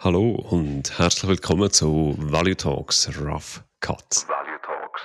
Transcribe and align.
Hallo 0.00 0.30
und 0.30 0.96
herzlich 0.96 1.28
willkommen 1.28 1.72
zu 1.72 2.14
Value 2.18 2.56
Talks 2.56 3.10
Rough 3.20 3.64
Cuts. 3.80 4.28
Value 4.28 4.60
Talks. 4.62 5.02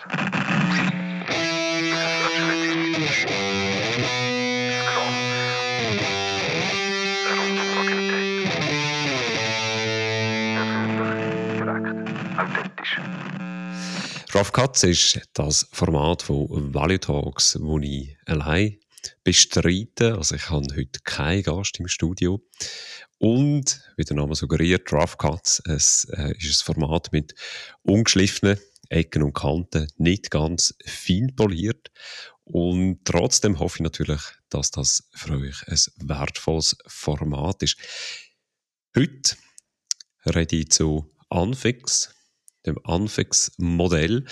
Rough 14.35 14.51
Cuts 14.51 14.83
ist 14.83 15.27
das 15.33 15.67
Format 15.71 16.21
von 16.21 16.71
Value 16.71 16.99
Talks, 16.99 17.57
wo 17.59 17.79
ich 17.79 18.15
allein 18.27 18.77
bestreite. 19.23 20.15
Also 20.17 20.35
ich 20.35 20.49
habe 20.49 20.67
heute 20.75 20.99
keinen 21.03 21.43
Gast 21.43 21.79
im 21.79 21.87
Studio. 21.87 22.41
Und, 23.17 23.81
wie 23.95 24.03
der 24.03 24.17
Name 24.17 24.35
suggeriert, 24.35 24.91
Rough 24.91 25.17
Cuts, 25.17 25.61
es 25.65 26.05
äh, 26.11 26.33
ist 26.37 26.61
ein 26.61 26.73
Format 26.73 27.11
mit 27.11 27.35
ungeschliffenen 27.83 28.59
Ecken 28.89 29.23
und 29.23 29.33
Kanten, 29.33 29.87
nicht 29.97 30.29
ganz 30.29 30.75
fein 30.85 31.33
poliert. 31.35 31.91
Und 32.43 33.05
trotzdem 33.05 33.59
hoffe 33.59 33.77
ich 33.77 33.83
natürlich, 33.83 34.21
dass 34.49 34.71
das 34.71 35.09
für 35.13 35.37
euch 35.37 35.67
ein 35.67 35.79
wertvolles 36.07 36.75
Format 36.87 37.63
ist. 37.63 37.77
Heute 38.95 39.37
rede 40.25 40.57
ich 40.57 40.71
zu 40.71 41.09
Anfix, 41.29 42.13
dem 42.65 42.77
Anfix-Modell. 42.83 44.25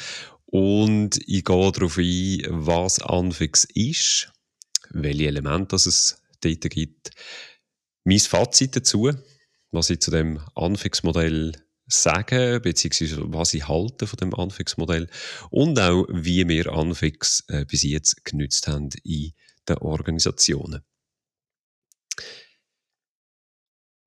Und 0.46 1.18
ich 1.26 1.46
gehe 1.46 1.72
darauf 1.72 1.98
ein, 1.98 2.42
was 2.50 3.00
Anfix 3.00 3.66
ist, 3.74 4.32
welche 4.94 5.28
Elemente 5.28 5.76
es 5.76 6.22
dort 6.42 6.70
gibt, 6.70 7.12
mein 8.04 8.20
Fazit 8.20 8.76
dazu, 8.76 9.12
was 9.72 9.90
ich 9.90 10.02
zu 10.02 10.12
dem 10.12 10.40
Anfix-Modell 10.56 11.54
sage, 11.88 12.60
beziehungsweise 12.62 13.22
was 13.34 13.54
ich 13.54 13.68
halte 13.68 14.08
von 14.08 14.18
dem 14.18 14.34
Anfix-Modell 14.34 15.10
und 15.50 15.80
auch, 15.80 16.06
wie 16.10 16.48
wir 16.48 16.72
Anfix 16.72 17.44
äh, 17.48 17.66
bis 17.66 17.84
jetzt 17.84 18.24
genützt 18.26 18.68
haben 18.68 18.90
in 19.04 19.34
den 19.68 19.78
Organisationen. 19.78 20.82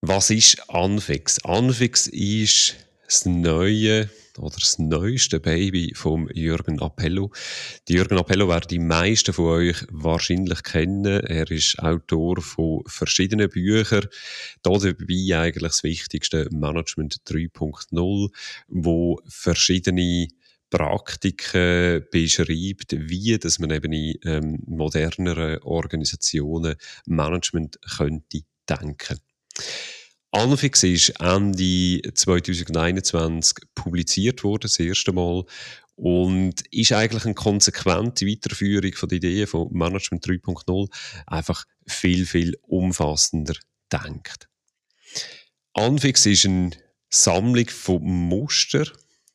Was 0.00 0.30
ist 0.30 0.68
Anfix? 0.68 1.42
Anfix 1.44 2.06
ist 2.06 2.76
das 3.04 3.24
neue 3.26 4.10
oder 4.38 4.56
das 4.58 4.78
neueste 4.78 5.40
Baby 5.40 5.92
vom 5.94 6.28
Jürgen 6.32 6.80
Appello. 6.80 7.32
Die 7.88 7.94
Jürgen 7.94 8.18
Appello 8.18 8.48
werden 8.48 8.68
die 8.68 8.78
meisten 8.78 9.32
von 9.32 9.46
euch 9.46 9.84
wahrscheinlich 9.90 10.62
kennen. 10.62 11.20
Er 11.24 11.50
ist 11.50 11.78
Autor 11.78 12.40
von 12.40 12.82
verschiedenen 12.86 13.48
Büchern. 13.48 14.06
Dabei 14.62 14.94
eigentlich 15.38 15.62
das 15.62 15.82
wichtigste 15.82 16.48
Management 16.50 17.20
3.0, 17.26 18.30
wo 18.68 19.20
verschiedene 19.26 20.28
Praktiken 20.70 22.04
beschreibt, 22.10 22.96
wie 22.98 23.38
dass 23.38 23.60
man 23.60 23.70
eben 23.70 23.92
in 23.92 24.18
ähm, 24.24 24.58
moderneren 24.66 25.58
Organisationen 25.62 26.74
Management 27.06 27.78
könnte 27.96 28.40
denken. 28.68 29.20
Anfix 30.34 30.82
ist 30.82 31.10
Ende 31.20 32.02
2021 32.12 33.54
publiziert 33.72 34.42
worden, 34.42 34.62
das 34.62 34.80
erste 34.80 35.12
Mal. 35.12 35.44
Und 35.94 36.54
ist 36.72 36.90
eigentlich 36.90 37.24
eine 37.24 37.34
konsequente 37.34 38.26
Weiterführung 38.26 38.92
von 38.94 39.08
der 39.08 39.18
Idee 39.18 39.46
von 39.46 39.68
Management 39.70 40.26
3.0 40.26 40.88
einfach 41.28 41.64
viel, 41.86 42.26
viel 42.26 42.58
umfassender 42.62 43.54
denkt. 43.92 44.48
Anfix 45.72 46.26
ist 46.26 46.46
eine 46.46 46.70
Sammlung 47.10 47.68
von 47.68 48.02
Muster, 48.02 48.90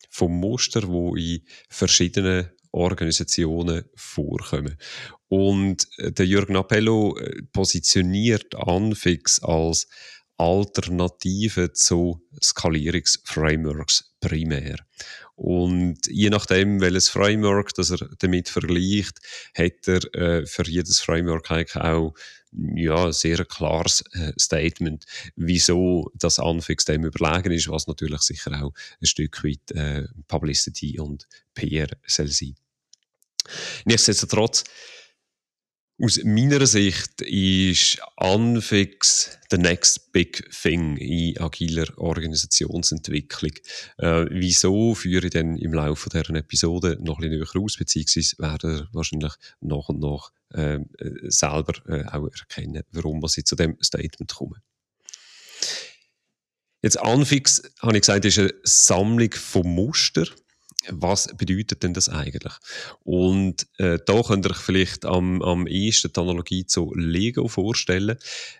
von 0.10 0.34
Muster, 0.34 0.82
die 0.82 1.36
in 1.36 1.48
verschiedenen 1.70 2.50
Organisationen 2.72 3.86
vorkommen. 3.96 4.78
Und 5.30 5.88
der 5.98 6.26
Jürgen 6.26 6.58
Appello 6.58 7.18
äh, 7.18 7.42
positioniert 7.54 8.54
Anfix 8.56 9.42
als 9.42 9.88
Alternativen 10.40 11.74
zu 11.76 12.22
Skalierungsframeworks 12.42 14.16
primär. 14.20 14.78
Und 15.36 16.08
je 16.08 16.30
nachdem, 16.30 16.82
welches 16.82 17.10
Framework 17.10 17.74
das 17.74 17.92
er 17.92 18.10
damit 18.20 18.50
vergleicht, 18.50 19.20
hat 19.54 19.88
er 19.88 20.16
äh, 20.16 20.46
für 20.46 20.68
jedes 20.68 21.00
Framework 21.02 21.52
eigentlich 21.52 21.76
auch 21.76 22.14
ja, 22.52 23.06
ein 23.06 23.14
sehr 23.14 23.46
klares 23.46 24.04
äh, 24.14 24.34
Statement, 24.40 25.06
wieso 25.36 26.10
das 26.16 26.40
Anfix 26.40 26.86
dem 26.86 27.06
überlegen 27.06 27.52
ist, 27.52 27.70
was 27.70 27.88
natürlich 27.88 28.22
sicher 28.22 28.64
auch 28.64 28.74
ein 29.02 29.06
Stück 29.06 29.44
weit 29.44 29.72
äh, 29.72 30.08
Publicity 30.28 31.00
und 31.00 31.28
PR 31.54 31.88
soll 32.06 32.28
sein. 32.28 32.56
Nichtsdestotrotz, 33.86 34.64
aus 36.02 36.24
meiner 36.24 36.66
Sicht 36.66 37.22
ist 37.22 38.00
Anfix 38.16 39.38
the 39.52 39.58
next 39.58 40.12
big 40.12 40.50
thing 40.52 40.96
in 40.98 41.38
agiler 41.40 41.88
Organisationsentwicklung. 41.98 43.52
Äh, 43.98 44.26
wieso 44.30 44.96
führe 44.96 45.26
ich 45.26 45.34
dann 45.34 45.58
im 45.58 45.74
Laufe 45.74 46.10
dieser 46.10 46.34
Episode 46.36 46.98
noch 47.02 47.20
ein 47.20 47.30
bisschen 47.30 47.40
näher 47.40 47.64
aus, 47.64 47.78
beziehungsweise 47.78 48.38
werde 48.38 48.88
wahrscheinlich 48.94 49.34
nach 49.62 49.90
und 49.90 50.00
nach 50.00 50.32
ähm, 50.54 50.90
äh, 51.00 51.30
selber 51.30 51.74
äh, 51.88 52.06
auch 52.06 52.30
erkennen, 52.30 52.84
warum 52.92 53.22
ich 53.26 53.46
zu 53.46 53.56
dem 53.56 53.78
Statement 53.82 54.34
komme. 54.34 54.62
Jetzt 56.82 57.00
Anfix, 57.00 57.62
habe 57.82 57.98
ich 57.98 58.02
gesagt, 58.02 58.24
ist 58.24 58.40
eine 58.40 58.54
Sammlung 58.64 59.34
von 59.34 59.68
Mustern 59.68 60.30
was 60.88 61.28
bedeutet 61.36 61.84
denn 61.84 61.94
das 61.94 62.10
eigentlich? 62.10 62.54
Und 63.04 63.68
äh, 63.78 64.00
da 64.06 64.22
könnt 64.22 64.46
ihr 64.46 64.52
euch 64.52 64.58
vielleicht 64.58 65.06
am, 65.06 65.42
am 65.42 65.68
ehesten 65.68 66.12
die 66.14 66.20
Analogie 66.20 66.66
zu 66.66 66.94
Lego 66.96 67.48
vorstellen. 67.48 68.18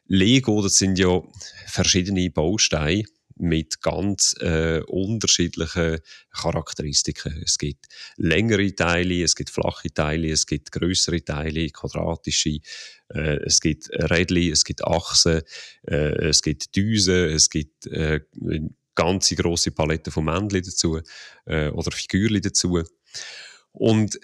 Lego, 0.08 0.62
das 0.62 0.76
sind 0.76 1.00
ja 1.00 1.22
verschiedene 1.68 2.30
Bausteine 2.30 3.04
mit 3.40 3.82
ganz 3.82 4.36
äh, 4.42 4.82
unterschiedlichen 4.86 6.00
Charakteristiken. 6.32 7.42
Es 7.44 7.58
gibt 7.58 7.86
längere 8.18 8.76
Teile, 8.76 9.24
es 9.24 9.36
gibt 9.36 9.50
flache 9.50 9.94
Teile, 9.94 10.30
es 10.30 10.46
gibt 10.46 10.74
größere 10.74 11.24
Teile, 11.24 11.70
quadratische, 11.70 12.60
äh, 13.10 13.38
es 13.46 13.62
gibt 13.62 13.90
Rädchen, 13.92 14.52
es 14.52 14.66
gibt 14.66 14.84
Achsen, 14.84 15.42
äh, 15.88 16.28
es 16.28 16.42
gibt 16.42 16.76
Düsen, 16.76 17.30
es 17.30 17.50
gibt 17.50 17.88
äh, 17.88 18.20
ganze 19.04 19.36
große 19.36 19.72
Palette 19.72 20.12
von 20.12 20.26
Männchen 20.26 20.64
dazu 20.64 21.00
äh, 21.46 21.70
oder 21.70 21.92
Figürchen 21.92 22.42
dazu. 22.42 22.82
Und 23.72 24.20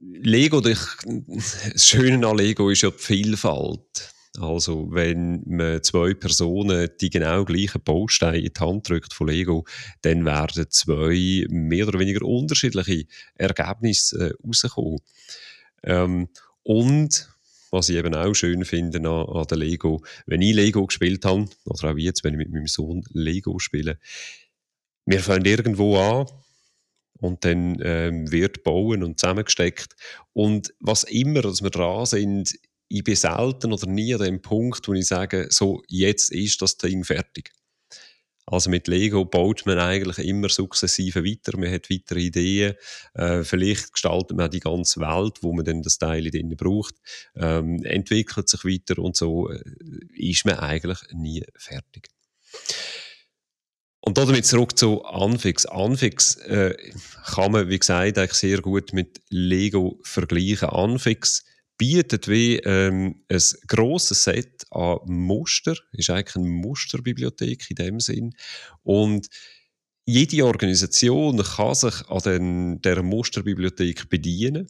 Lego, 0.00 0.60
das 0.60 0.96
Schöne 1.76 2.26
an 2.26 2.38
Lego 2.38 2.70
ist 2.70 2.82
ja 2.82 2.90
die 2.90 2.98
Vielfalt. 2.98 4.12
Also, 4.40 4.88
wenn 4.90 5.42
man 5.44 5.82
zwei 5.82 6.14
Personen 6.14 6.88
die 7.00 7.10
genau 7.10 7.44
gleichen 7.44 7.82
Bausteine 7.82 8.38
in 8.38 8.50
die 8.56 8.60
Hand 8.60 8.88
drückt 8.88 9.12
von 9.12 9.28
Lego, 9.28 9.66
dann 10.00 10.24
werden 10.24 10.70
zwei 10.70 11.44
mehr 11.50 11.86
oder 11.86 11.98
weniger 11.98 12.24
unterschiedliche 12.24 13.04
Ergebnisse 13.34 14.30
äh, 14.30 14.46
rauskommen. 14.46 15.00
Ähm, 15.82 16.28
und 16.62 17.28
was 17.72 17.88
ich 17.88 17.96
eben 17.96 18.14
auch 18.14 18.34
schön 18.34 18.64
finde 18.64 18.98
an, 18.98 19.06
an 19.06 19.46
der 19.48 19.58
Lego, 19.58 20.04
wenn 20.26 20.42
ich 20.42 20.54
Lego 20.54 20.86
gespielt 20.86 21.24
habe, 21.24 21.48
oder 21.64 21.90
auch 21.90 21.96
jetzt, 21.96 22.22
wenn 22.22 22.34
ich 22.34 22.38
mit 22.38 22.52
meinem 22.52 22.68
Sohn 22.68 23.02
Lego 23.12 23.58
spiele, 23.58 23.98
wir 25.06 25.20
fangen 25.20 25.46
irgendwo 25.46 25.96
an 25.96 26.26
und 27.18 27.44
dann 27.44 27.78
ähm, 27.82 28.30
wird 28.30 28.62
bauen 28.62 29.02
und 29.02 29.18
zusammengesteckt. 29.18 29.96
Und 30.32 30.72
was 30.80 31.02
immer, 31.04 31.42
dass 31.42 31.62
wir 31.62 31.70
dran 31.70 32.06
sind, 32.06 32.54
ich 32.88 33.02
bin 33.02 33.16
selten 33.16 33.72
oder 33.72 33.86
nie 33.86 34.14
an 34.14 34.20
dem 34.20 34.42
Punkt, 34.42 34.86
wo 34.86 34.92
ich 34.92 35.06
sage, 35.06 35.46
so, 35.48 35.82
jetzt 35.88 36.30
ist 36.30 36.60
das 36.60 36.76
Ding 36.76 37.04
fertig. 37.04 37.50
Also 38.46 38.70
mit 38.70 38.88
Lego 38.88 39.24
baut 39.24 39.64
man 39.66 39.78
eigentlich 39.78 40.18
immer 40.18 40.48
sukzessive 40.48 41.24
weiter. 41.24 41.56
Man 41.56 41.72
hat 41.72 41.90
weitere 41.90 42.20
Ideen. 42.20 42.74
Äh, 43.14 43.44
vielleicht 43.44 43.92
gestaltet 43.92 44.36
man 44.36 44.50
die 44.50 44.60
ganze 44.60 45.00
Welt, 45.00 45.38
wo 45.42 45.52
man 45.52 45.64
dann 45.64 45.82
das 45.82 45.98
Teil 45.98 46.28
drin 46.30 46.56
braucht, 46.56 46.94
ähm, 47.36 47.82
entwickelt 47.84 48.48
sich 48.48 48.64
weiter 48.64 49.00
und 49.00 49.16
so 49.16 49.48
äh, 49.48 49.62
ist 50.14 50.44
man 50.44 50.56
eigentlich 50.56 50.98
nie 51.12 51.44
fertig. 51.56 52.08
Und 54.04 54.18
damit 54.18 54.44
zurück 54.44 54.76
zu 54.76 55.04
Anfix. 55.04 55.64
Anfix 55.64 56.34
äh, 56.36 56.74
kann 57.24 57.52
man, 57.52 57.68
wie 57.68 57.78
gesagt, 57.78 58.18
eigentlich 58.18 58.32
sehr 58.32 58.60
gut 58.60 58.92
mit 58.92 59.20
Lego 59.28 60.00
vergleichen. 60.02 60.70
Anfix 60.70 61.44
bietet 61.82 62.28
wie 62.28 62.58
ähm, 62.58 63.24
ein 63.28 63.42
grosses 63.66 64.22
Set 64.22 64.64
an 64.70 64.98
Muster, 65.06 65.74
ist 65.90 66.10
eigentlich 66.10 66.36
eine 66.36 66.48
Musterbibliothek 66.48 67.70
in 67.70 67.74
dem 67.74 67.98
Sinn. 67.98 68.34
Und 68.84 69.26
jede 70.06 70.46
Organisation 70.46 71.42
kann 71.42 71.74
sich 71.74 72.08
an 72.08 72.20
den, 72.20 72.82
der 72.82 73.02
Musterbibliothek 73.02 74.08
bedienen 74.08 74.68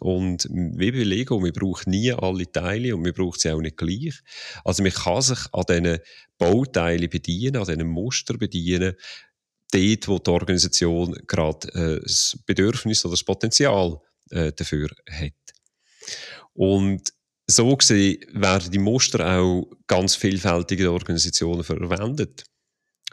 Und 0.00 0.48
wie 0.50 0.90
bei 0.90 1.02
Lego, 1.02 1.38
man 1.40 1.52
braucht 1.52 1.86
nie 1.86 2.10
alle 2.10 2.50
Teile 2.50 2.96
und 2.96 3.02
man 3.02 3.12
braucht 3.12 3.40
sie 3.40 3.50
auch 3.50 3.60
nicht 3.60 3.76
gleich. 3.76 4.18
Also 4.64 4.82
man 4.82 4.92
kann 4.92 5.20
sich 5.20 5.40
an 5.52 5.64
diesen 5.68 5.98
Bauteilen 6.38 7.10
bedienen, 7.10 7.56
an 7.56 7.66
diesen 7.66 7.86
Muster 7.86 8.38
bedienen, 8.38 8.94
dort, 9.70 10.08
wo 10.08 10.18
die 10.18 10.30
Organisation 10.30 11.18
gerade 11.26 11.68
äh, 11.74 12.00
das 12.00 12.38
Bedürfnis 12.46 13.04
oder 13.04 13.12
das 13.12 13.24
Potenzial 13.24 14.00
äh, 14.30 14.52
dafür 14.52 14.88
hat. 15.06 15.34
Und 16.52 17.12
so 17.46 17.76
gesehen 17.76 18.24
werden 18.32 18.70
die 18.70 18.78
Muster 18.78 19.38
auch 19.38 19.70
ganz 19.86 20.14
vielfältig 20.14 20.80
in 20.80 20.86
Organisationen 20.86 21.64
verwendet. 21.64 22.44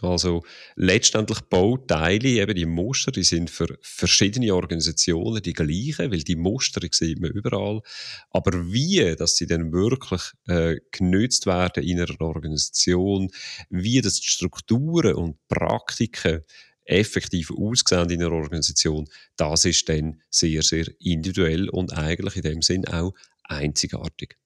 Also 0.02 0.44
letztendlich 0.76 1.42
Bauteile, 1.42 2.28
eben 2.28 2.56
die 2.56 2.68
Muster, 2.68 3.12
die 3.12 3.24
sind 3.24 3.50
für 3.50 3.80
verschiedene 3.82 4.54
Organisationen 4.54 5.42
die 5.42 5.54
gleichen, 5.54 6.12
weil 6.12 6.24
die 6.24 6.36
Muster 6.36 6.88
sieht 6.92 7.20
man 7.20 7.32
überall. 7.32 7.82
Aber 8.30 8.72
wie, 8.72 9.16
dass 9.16 9.38
sie 9.38 9.48
dann 9.48 9.72
wirklich 9.72 10.22
äh, 10.48 10.76
genützt 10.92 11.48
werden 11.48 11.84
in 11.84 12.00
einer 12.00 12.22
Organisation, 12.22 13.30
wie 13.70 14.02
das 14.02 14.20
die 14.20 14.28
Strukturen 14.28 15.16
und 15.16 15.38
Praktiken 15.48 16.44
effektiv 16.88 17.52
aussehen 17.52 18.10
in 18.10 18.24
einer 18.24 18.32
Organisation, 18.32 19.08
das 19.36 19.66
ist 19.66 19.88
dann 19.90 20.22
sehr, 20.30 20.62
sehr 20.64 20.86
individuell 21.00 21.70
und 21.70 21.94
eigentlich 21.94 22.38
in 22.38 22.42
dem 22.44 22.62
Sinn 22.62 22.88
auch 22.88 23.14
einzigartig. 23.44 24.38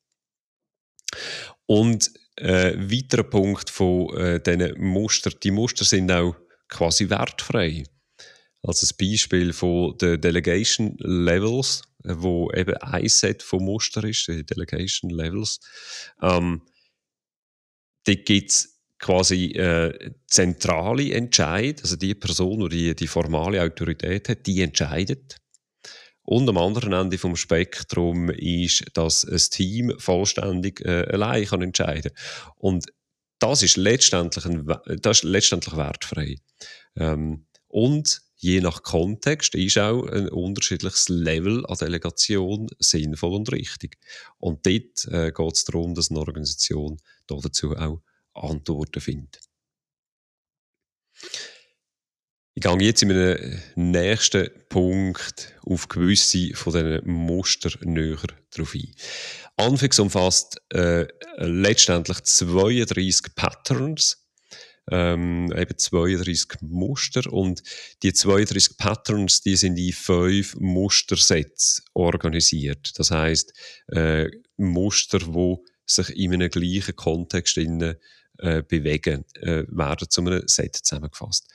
Und 1.65 2.11
äh, 2.37 2.73
weiterer 2.77 3.23
Punkt 3.23 3.69
von 3.69 4.15
äh, 4.17 4.41
diesen 4.41 4.81
Muster, 4.81 5.29
die 5.29 5.51
Muster 5.51 5.85
sind 5.85 6.11
auch 6.11 6.35
quasi 6.67 7.09
wertfrei. 7.09 7.83
Also 8.63 8.81
das 8.81 8.93
Beispiel 8.93 9.53
von 9.53 9.97
den 9.97 10.21
Delegation 10.21 10.95
Levels, 10.99 11.83
äh, 12.03 12.13
wo 12.17 12.51
eben 12.51 12.75
ein 12.77 13.07
Set 13.09 13.43
von 13.43 13.63
Muster 13.63 14.03
ist, 14.03 14.27
die 14.27 14.45
Delegation 14.45 15.09
Levels. 15.09 15.59
Ähm, 16.21 16.61
dort 18.05 18.25
gibt 18.25 18.51
es 18.51 18.70
quasi 19.01 19.47
äh, 19.47 20.13
zentrale 20.27 21.11
Entscheid, 21.11 21.81
also 21.81 21.95
die 21.97 22.15
Person, 22.15 22.69
die 22.69 22.95
die 22.95 23.07
formale 23.07 23.61
Autorität 23.61 24.29
hat, 24.29 24.45
die 24.45 24.61
entscheidet. 24.61 25.37
Und 26.23 26.47
am 26.47 26.57
anderen 26.57 26.93
Ende 26.93 27.17
vom 27.17 27.35
Spektrum 27.35 28.29
ist, 28.29 28.85
dass 28.93 29.25
ein 29.25 29.37
Team 29.37 29.93
vollständig 29.97 30.81
äh, 30.81 31.07
allein 31.11 31.45
kann 31.45 31.63
entscheiden 31.63 32.11
Und 32.55 32.85
das 33.39 33.63
ist 33.63 33.75
letztendlich, 33.75 34.45
ein, 34.45 34.67
das 35.01 35.17
ist 35.17 35.23
letztendlich 35.23 35.75
wertfrei. 35.75 36.35
Ähm, 36.95 37.47
und 37.67 38.21
je 38.37 38.61
nach 38.61 38.83
Kontext 38.83 39.55
ist 39.55 39.79
auch 39.79 40.05
ein 40.05 40.29
unterschiedliches 40.29 41.09
Level 41.09 41.65
an 41.65 41.77
Delegation 41.77 42.67
sinnvoll 42.77 43.33
und 43.33 43.51
richtig. 43.51 43.97
Und 44.37 44.65
dort 44.67 45.07
äh, 45.07 45.31
geht 45.31 45.53
es 45.53 45.65
darum, 45.65 45.95
dass 45.95 46.11
eine 46.11 46.19
Organisation 46.19 46.97
dazu 47.27 47.75
auch 47.75 48.01
Antworten 48.33 49.01
findet. 49.01 49.39
Ich 52.53 52.63
gehe 52.63 52.81
jetzt 52.81 53.01
in 53.01 53.11
einem 53.11 53.61
nächsten 53.75 54.49
Punkt 54.67 55.53
auf 55.65 55.87
gewisse 55.87 56.53
von 56.53 56.73
diesen 56.73 57.09
Muster 57.09 57.71
näher 57.85 58.17
drauf 58.53 58.75
ein. 58.75 58.93
Anfangs 59.55 59.99
umfasst 59.99 60.61
äh, 60.69 61.07
letztendlich 61.37 62.21
32 62.23 63.35
Patterns, 63.35 64.27
ähm, 64.91 65.53
eben 65.55 65.77
32 65.77 66.61
Muster 66.61 67.31
und 67.31 67.63
die 68.03 68.11
32 68.11 68.77
Patterns, 68.77 69.41
die 69.41 69.55
sind 69.55 69.77
in 69.77 69.93
fünf 69.93 70.55
Mustersets 70.55 71.83
organisiert. 71.93 72.99
Das 72.99 73.11
heißt 73.11 73.53
äh, 73.93 74.29
Muster, 74.57 75.19
wo 75.27 75.63
sich 75.85 76.09
in 76.17 76.33
einem 76.33 76.49
gleichen 76.49 76.95
Kontext 76.97 77.57
innen 77.57 77.95
äh, 78.41 78.63
bewegen, 78.63 79.25
äh, 79.35 79.63
werden 79.67 80.09
zu 80.09 80.21
einem 80.21 80.47
Set 80.47 80.75
zusammengefasst. 80.75 81.47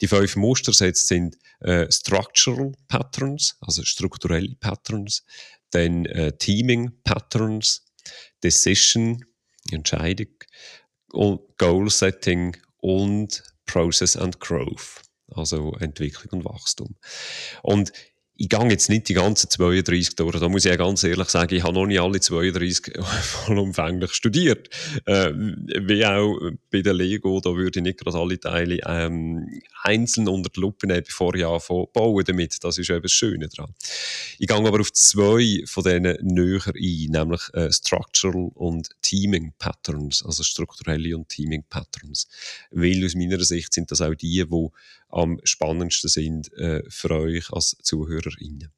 Die 0.00 0.08
fünf 0.08 0.36
Mustersets 0.36 1.08
sind 1.08 1.36
äh, 1.60 1.90
Structural 1.90 2.72
Patterns, 2.88 3.56
also 3.60 3.82
strukturelle 3.84 4.54
Patterns, 4.60 5.24
dann 5.70 6.06
äh, 6.06 6.32
Teaming 6.36 6.92
Patterns, 7.02 7.84
Decision, 8.42 9.24
Entscheidung, 9.70 10.28
Goal 11.58 11.90
Setting 11.90 12.56
und 12.78 13.42
Process 13.66 14.16
and 14.16 14.38
Growth, 14.40 15.02
also 15.28 15.72
Entwicklung 15.80 16.40
und 16.40 16.44
Wachstum. 16.44 16.96
Und 17.62 17.92
ich 18.36 18.48
gehe 18.48 18.68
jetzt 18.68 18.90
nicht 18.90 19.08
die 19.08 19.14
ganzen 19.14 19.48
32 19.48 20.16
durch. 20.16 20.40
Da 20.40 20.48
muss 20.48 20.64
ich 20.64 20.70
ja 20.70 20.76
ganz 20.76 21.04
ehrlich 21.04 21.28
sagen, 21.28 21.54
ich 21.54 21.62
habe 21.62 21.74
noch 21.74 21.86
nicht 21.86 22.00
alle 22.00 22.20
32 22.20 22.94
vollumfänglich 23.02 24.12
studiert. 24.12 24.68
Äh, 25.06 25.30
wie 25.34 26.04
auch 26.04 26.38
bei 26.70 26.82
der 26.82 26.94
Lego, 26.94 27.40
da 27.40 27.54
würde 27.54 27.78
ich 27.78 27.82
nicht 27.82 27.98
gerade 27.98 28.18
alle 28.18 28.40
Teile 28.40 28.80
ähm, 28.86 29.48
einzeln 29.84 30.28
unter 30.28 30.48
die 30.48 30.60
Lupe 30.60 30.86
nehmen, 30.86 31.04
bevor 31.04 31.34
ich 31.34 31.44
anfange 31.44 31.86
bauen 31.92 32.24
damit. 32.24 32.62
Das 32.64 32.78
ist 32.78 32.90
eben 32.90 33.02
das 33.02 33.12
Schöne 33.12 33.48
daran. 33.48 33.74
Ich 34.38 34.48
gehe 34.48 34.56
aber 34.56 34.80
auf 34.80 34.92
zwei 34.92 35.62
von 35.66 35.84
denen 35.84 36.16
näher 36.22 36.66
ein, 36.66 37.10
nämlich 37.10 37.42
äh, 37.52 37.70
Structural 37.70 38.50
und 38.54 38.88
Teaming 39.02 39.52
Patterns, 39.58 40.24
also 40.24 40.42
strukturelle 40.42 41.16
und 41.16 41.28
Teaming 41.28 41.64
Patterns. 41.68 42.26
Weil 42.70 43.04
aus 43.04 43.14
meiner 43.14 43.42
Sicht 43.44 43.74
sind 43.74 43.90
das 43.90 44.00
auch 44.00 44.14
die, 44.14 44.44
die 44.44 44.68
am 45.10 45.38
spannendsten 45.44 46.08
sind 46.10 46.52
äh, 46.54 46.82
für 46.88 47.10
euch 47.10 47.52
als 47.52 47.76
ZuhörerInnen. 47.82 48.72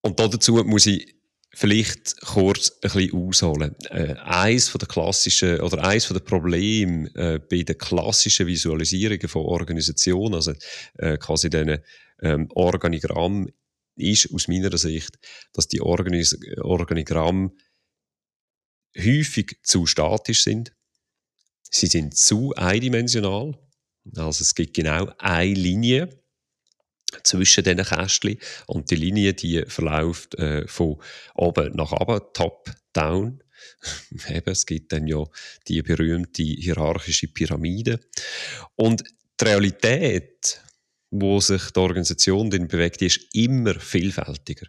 Und 0.00 0.18
dazu 0.18 0.54
muss 0.64 0.86
ich 0.86 1.17
vielleicht 1.58 2.20
kurz 2.20 2.70
ein 2.70 2.90
bisschen 2.90 3.12
ausholen. 3.14 3.74
Äh, 3.90 4.14
eins 4.14 4.68
von 4.68 4.78
der 4.78 4.88
klassischen 4.88 5.60
oder 5.60 5.82
eins 5.84 6.04
von 6.04 6.16
der 6.16 6.24
Probleme 6.24 7.10
äh, 7.14 7.38
bei 7.38 7.62
den 7.62 7.76
klassischen 7.76 8.46
Visualisierungen 8.46 9.28
von 9.28 9.42
Organisationen, 9.42 10.34
also 10.34 10.52
äh, 10.98 11.18
quasi 11.18 11.50
diesen 11.50 11.78
ähm, 12.22 12.48
Organigramm, 12.54 13.48
ist 13.96 14.32
aus 14.32 14.46
meiner 14.46 14.76
Sicht, 14.78 15.18
dass 15.52 15.66
die 15.66 15.80
Organis 15.80 16.38
Organigramme 16.60 17.50
häufig 18.96 19.58
zu 19.62 19.86
statisch 19.86 20.44
sind. 20.44 20.72
Sie 21.70 21.86
sind 21.86 22.16
zu 22.16 22.54
eindimensional 22.54 23.58
also 24.16 24.42
es 24.42 24.54
gibt 24.54 24.74
genau 24.74 25.10
eine 25.18 25.54
Linie 25.54 26.08
zwischen 27.24 27.64
diesen 27.64 27.84
Kästchen 27.84 28.38
und 28.66 28.90
die 28.90 28.96
Linie, 28.96 29.34
die 29.34 29.64
verläuft 29.66 30.34
äh, 30.36 30.66
von 30.66 30.96
oben 31.34 31.74
nach 31.74 31.92
unten, 31.92 32.26
top, 32.32 32.70
down. 32.92 33.42
Eben, 34.28 34.50
es 34.50 34.66
gibt 34.66 34.92
dann 34.92 35.06
ja 35.06 35.24
die 35.66 35.82
berühmte 35.82 36.42
hierarchische 36.42 37.28
Pyramide. 37.28 38.00
Und 38.76 39.02
die 39.40 39.44
Realität, 39.44 40.60
wo 41.10 41.40
sich 41.40 41.70
die 41.70 41.80
Organisation 41.80 42.50
dann 42.50 42.68
bewegt, 42.68 43.00
die 43.00 43.06
ist 43.06 43.20
immer 43.34 43.74
vielfältiger. 43.74 44.66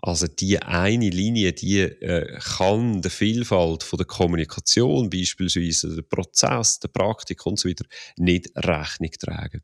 Also 0.00 0.28
die 0.28 0.60
eine 0.60 1.10
Linie, 1.10 1.52
die 1.52 1.80
äh, 1.80 2.38
kann 2.38 3.02
der 3.02 3.10
Vielfalt 3.10 3.82
von 3.82 3.96
der 3.96 4.06
Kommunikation, 4.06 5.10
beispielsweise 5.10 5.96
der 5.96 6.02
Prozess, 6.02 6.78
der 6.78 6.88
Praktik 6.88 7.44
und 7.46 7.58
so 7.58 7.68
weiter, 7.68 7.84
nicht 8.16 8.48
Rechnung 8.54 9.10
tragen. 9.18 9.62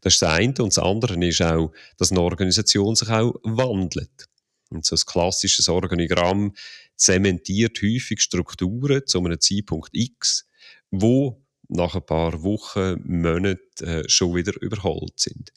Das 0.00 0.14
ist 0.14 0.22
das 0.22 0.30
eine. 0.30 0.54
Und 0.58 0.68
das 0.68 0.78
andere 0.78 1.22
ist 1.26 1.42
auch, 1.42 1.72
dass 1.98 2.10
eine 2.10 2.22
Organisation 2.22 2.96
sich 2.96 3.10
auch 3.10 3.34
wandelt. 3.42 4.28
Und 4.70 4.84
so 4.84 4.96
ein 4.96 5.02
klassisches 5.06 5.68
Organigramm 5.68 6.54
zementiert 6.96 7.80
häufig 7.82 8.22
Strukturen 8.22 9.06
zu 9.06 9.18
einem 9.18 9.40
Zeitpunkt 9.40 9.90
X, 9.92 10.48
wo 10.90 11.44
nach 11.68 11.94
ein 11.94 12.06
paar 12.06 12.42
Wochen, 12.42 13.00
Monaten 13.04 13.84
äh, 13.84 14.08
schon 14.08 14.34
wieder 14.34 14.60
überholt 14.60 15.18
sind. 15.18 15.52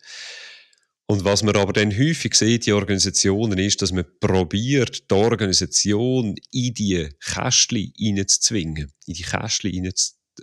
Und 1.09 1.25
was 1.25 1.41
man 1.41 1.55
aber 1.55 1.73
dann 1.73 1.91
häufig 1.91 2.35
sieht 2.35 2.67
in 2.67 2.73
Organisationen 2.73 3.57
ist, 3.57 3.81
dass 3.81 3.91
man 3.91 4.05
probiert, 4.19 5.09
die 5.09 5.15
Organisation 5.15 6.35
in 6.51 6.73
die 6.75 7.09
Kästchen 7.19 7.91
reinzuzwingen, 7.99 8.93
in 9.07 9.13
die 9.15 9.23
Kästchen 9.23 9.91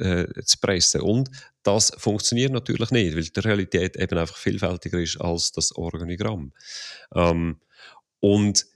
reinzupressen. 0.00 1.00
Äh, 1.00 1.04
Und 1.04 1.30
das 1.62 1.92
funktioniert 1.98 2.50
natürlich 2.50 2.90
nicht, 2.90 3.14
weil 3.14 3.22
die 3.22 3.40
Realität 3.40 3.94
eben 3.94 4.18
einfach 4.18 4.36
vielfältiger 4.36 4.98
ist 4.98 5.20
als 5.20 5.52
das 5.52 5.70
Organigramm. 5.70 6.52
Ähm, 7.14 7.60
und 8.18 8.66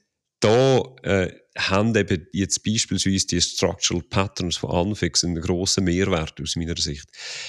da 0.41 0.83
äh, 1.03 1.33
haben 1.57 1.95
eben 1.95 2.27
jetzt 2.33 2.65
beispielsweise 2.65 3.27
die 3.27 3.41
Structural 3.41 4.03
Patterns 4.03 4.57
von 4.57 4.71
Anfix 4.71 5.25
einen 5.25 5.41
grossen 5.41 5.85
Mehrwert 5.85 6.41
aus 6.41 6.57
meiner 6.57 6.77
Sicht. 6.77 7.09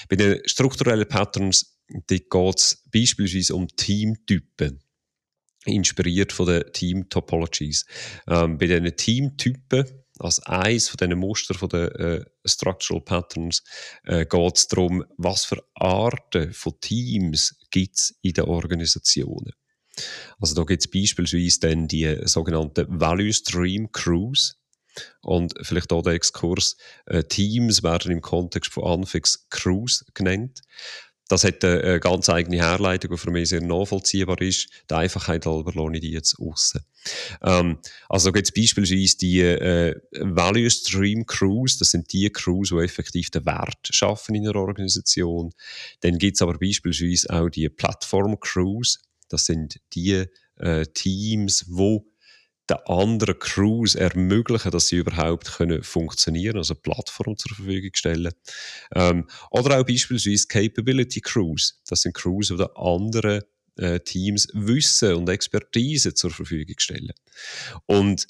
Bei 0.09 0.15
den 0.15 0.41
strukturellen 0.45 1.07
Patterns 1.07 1.77
geht 2.07 2.33
es 2.33 2.83
beispielsweise 2.91 3.55
um 3.55 3.67
Teamtypen, 3.67 4.79
inspiriert 5.65 6.31
von 6.31 6.47
den 6.47 6.63
Team-Topologies. 6.73 7.85
Ähm, 8.27 8.57
bei 8.57 8.67
diesen 8.67 8.95
Teamtypen, 8.95 9.85
als 10.19 10.39
eines 10.43 10.89
von 10.89 10.97
diesen 10.97 11.19
Muster 11.19 11.53
von 11.53 11.69
den 11.69 11.87
äh, 11.89 12.25
Structural 12.45 13.01
Patterns, 13.01 13.63
äh, 14.03 14.25
geht 14.25 14.57
es 14.57 14.67
darum, 14.67 15.03
was 15.17 15.45
für 15.45 15.63
Arten 15.75 16.53
von 16.53 16.79
Teams 16.81 17.57
gibt 17.69 17.99
es 17.99 18.15
in 18.21 18.33
den 18.33 18.45
Organisationen. 18.45 19.53
Also 20.39 20.55
da 20.55 20.63
gibt 20.63 20.83
es 20.83 20.89
beispielsweise 20.89 21.59
dann 21.59 21.87
die 21.87 22.17
sogenannte 22.25 22.85
Value 22.89 23.33
Stream 23.33 23.91
Cruise. 23.91 24.53
Und 25.21 25.53
vielleicht 25.61 25.93
auch 25.93 26.01
der 26.01 26.13
Exkurs, 26.13 26.75
äh, 27.05 27.23
Teams 27.23 27.81
werden 27.81 28.11
im 28.11 28.21
Kontext 28.21 28.73
von 28.73 28.83
Anfix 28.83 29.47
Cruise 29.49 30.03
genannt. 30.13 30.61
Das 31.31 31.45
hat 31.45 31.63
eine 31.63 32.01
ganz 32.01 32.27
eigene 32.27 32.57
Herleitung, 32.57 33.11
die 33.11 33.17
für 33.17 33.31
mich 33.31 33.47
sehr 33.47 33.61
nachvollziehbar 33.61 34.41
ist. 34.41 34.67
Die 34.89 34.93
Einfachheit 34.93 35.45
halber 35.45 35.71
lohne 35.71 35.97
ich 35.97 36.01
die 36.01 36.11
jetzt 36.11 36.37
aussen. 36.41 36.81
Ähm, 37.41 37.77
also 38.09 38.29
da 38.29 38.33
gibt 38.33 38.49
es 38.49 38.53
beispielsweise 38.53 39.17
die 39.17 39.39
äh, 39.39 39.95
Value 40.19 40.69
Stream 40.69 41.25
Crews, 41.25 41.77
das 41.77 41.91
sind 41.91 42.11
die 42.11 42.29
Crews, 42.29 42.69
die 42.69 42.83
effektiv 42.83 43.29
den 43.29 43.45
Wert 43.45 43.79
schaffen 43.91 44.35
in 44.35 44.45
einer 44.45 44.59
Organisation. 44.59 45.53
Dann 46.01 46.17
gibt 46.17 46.35
es 46.35 46.41
aber 46.41 46.57
beispielsweise 46.57 47.29
auch 47.29 47.47
die 47.47 47.69
Plattform 47.69 48.37
Crews, 48.37 48.99
das 49.31 49.45
sind 49.45 49.79
die 49.93 50.25
äh, 50.57 50.85
Teams, 50.93 51.65
wo 51.67 52.05
den 52.69 52.77
anderen 52.85 53.37
Crews 53.37 53.95
ermöglichen, 53.95 54.71
dass 54.71 54.87
sie 54.87 54.97
überhaupt 54.97 55.51
können 55.53 55.83
funktionieren, 55.83 56.57
also 56.57 56.75
Plattform 56.75 57.37
zur 57.37 57.55
Verfügung 57.55 57.91
stellen. 57.93 58.33
Ähm, 58.95 59.27
oder 59.49 59.79
auch 59.79 59.85
beispielsweise 59.85 60.47
Capability 60.47 61.21
Crews. 61.21 61.81
Das 61.87 62.03
sind 62.03 62.15
Crews, 62.15 62.47
die 62.47 62.57
den 62.57 62.67
anderen 62.75 63.41
äh, 63.77 63.99
Teams 63.99 64.47
Wissen 64.53 65.15
und 65.15 65.29
Expertise 65.29 66.13
zur 66.13 66.31
Verfügung 66.31 66.75
stellen. 66.77 67.13
Und 67.85 68.27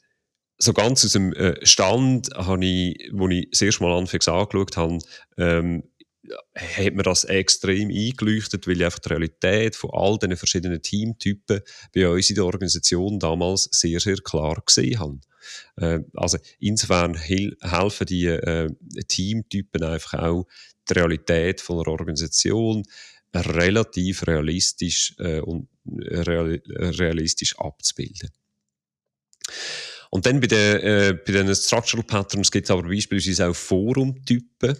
so 0.58 0.74
ganz 0.74 1.04
aus 1.04 1.14
dem 1.14 1.34
äh, 1.34 1.64
Stand, 1.66 2.30
habe 2.36 2.64
ich, 2.66 3.10
wo 3.12 3.28
ich 3.30 3.50
das 3.50 3.62
erste 3.62 3.84
Mal 3.84 3.98
anfangs 3.98 4.28
angeschaut 4.28 4.78
habe, 4.78 5.00
ähm, 5.38 5.84
hat 6.56 6.94
mir 6.94 7.04
das 7.04 7.24
extrem 7.24 7.90
eingeleuchtet, 7.90 8.68
weil 8.68 8.84
einfach 8.84 9.00
die 9.00 9.10
Realität 9.10 9.76
von 9.76 9.90
all 9.94 10.18
diesen 10.20 10.38
verschiedenen 10.38 10.82
Teamtypen 10.82 11.62
bei 11.94 12.08
uns 12.08 12.30
in 12.30 12.36
der 12.36 12.46
Organisation 12.46 13.20
damals 13.20 13.70
sehr, 13.72 14.00
sehr 14.00 14.18
klar 14.18 14.62
gesehen 14.66 15.00
habe. 15.00 15.20
Äh, 15.78 16.00
also 16.16 16.38
insofern 16.60 17.16
helfen 17.16 18.06
die 18.08 18.28
äh, 18.28 18.70
Teamtypen 19.08 19.84
einfach 19.84 20.20
auch 20.20 20.48
die 20.90 20.94
Realität 20.94 21.62
von 21.62 21.78
einer 21.80 21.88
Organisation 21.88 22.84
relativ 23.34 24.28
realistisch 24.28 25.16
äh, 25.20 25.40
und 25.40 25.70
real, 25.88 26.62
realistisch 26.68 27.58
abzubilden. 27.58 28.30
Und 30.10 30.26
dann 30.26 30.42
bei 30.42 30.48
den, 30.48 30.80
äh, 30.82 31.18
bei 31.26 31.32
den 31.32 31.56
Structural 31.56 32.04
Patterns 32.04 32.52
gibt 32.52 32.66
es 32.66 32.72
aber 32.72 32.84
beispielsweise 32.84 33.48
auch 33.48 33.56
Forumtypen. 33.56 34.78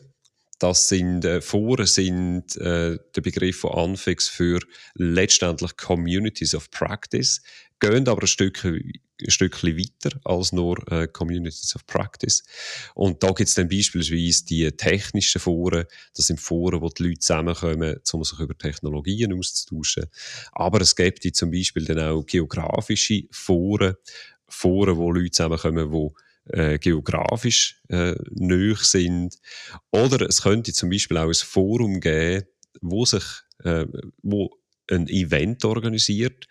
Das 0.62 0.90
sind 0.90 1.26
äh, 1.26 1.42
Foren 1.42 1.88
sind 1.88 2.56
äh, 2.58 3.00
der 3.16 3.22
Begriff 3.22 3.62
von 3.62 3.72
Anfix 3.72 4.28
für 4.28 4.60
letztendlich 4.94 5.76
Communities 5.76 6.54
of 6.54 6.70
Practice, 6.70 7.42
gehen 7.80 8.08
aber 8.08 8.22
ein 8.22 8.28
Stück 8.28 8.64
ein 8.64 8.92
Stückchen 9.28 9.76
weiter 9.76 10.20
als 10.24 10.52
nur 10.52 10.78
äh, 10.92 11.08
Communities 11.08 11.76
of 11.76 11.88
Practice. 11.88 12.44
Und 12.94 13.24
da 13.24 13.30
gibt 13.30 13.50
es 13.50 13.56
dann 13.56 13.70
beispielsweise 13.70 14.46
die 14.46 14.72
technischen 14.72 15.42
Foren. 15.42 15.86
Das 16.16 16.28
sind 16.28 16.40
Foren, 16.40 16.80
wo 16.82 16.90
die 16.90 17.08
Leute 17.08 17.20
zusammenkommen, 17.22 17.96
um 18.14 18.24
sich 18.24 18.40
über 18.40 18.56
Technologien 18.56 19.34
auszutauschen. 19.34 20.06
Aber 20.52 20.80
es 20.82 20.96
gibt 20.96 21.24
zum 21.36 21.50
Beispiel 21.50 21.86
dann 21.86 22.00
auch 22.00 22.24
geografische 22.24 23.24
Foren, 23.32 23.96
Foren, 24.48 24.98
wo 24.98 25.12
Leute 25.12 25.32
zusammenkommen, 25.32 25.92
die 25.92 26.31
äh, 26.46 26.80
geografisch 26.80 27.82
äh, 27.90 28.16
näher 28.32 28.78
sind. 28.78 29.38
Oder 29.92 30.28
es 30.28 30.42
könnte 30.42 30.74
zum 30.74 30.90
Beispiel 30.90 31.18
auch 31.18 31.28
ein 31.28 31.34
Forum 31.34 32.00
geben, 32.00 32.46
wo 32.82 33.06
sich 33.06 33.24
äh, 33.64 33.86
wo 34.22 34.52
ein 34.90 35.08
Event 35.08 35.64
organisiert. 35.66 36.48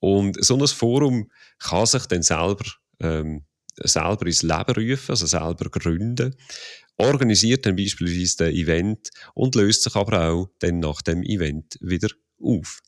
Und 0.00 0.42
so 0.44 0.56
ein 0.56 0.66
Forum 0.66 1.30
kann 1.58 1.86
sich 1.86 2.06
dann 2.06 2.22
selber, 2.22 2.64
ähm, 3.00 3.44
selber 3.76 4.26
ins 4.26 4.42
Leben 4.42 4.74
rufen, 4.74 5.10
also 5.10 5.26
selber 5.26 5.70
gründen, 5.70 6.34
organisiert 6.96 7.66
dann 7.66 7.76
beispielsweise 7.76 8.36
das 8.36 8.54
Event 8.54 9.10
und 9.34 9.54
löst 9.54 9.82
sich 9.82 9.94
aber 9.94 10.28
auch 10.28 10.50
dann 10.58 10.80
nach 10.80 11.02
dem 11.02 11.22
Event 11.22 11.78
wieder 11.80 12.08
auf. 12.40 12.80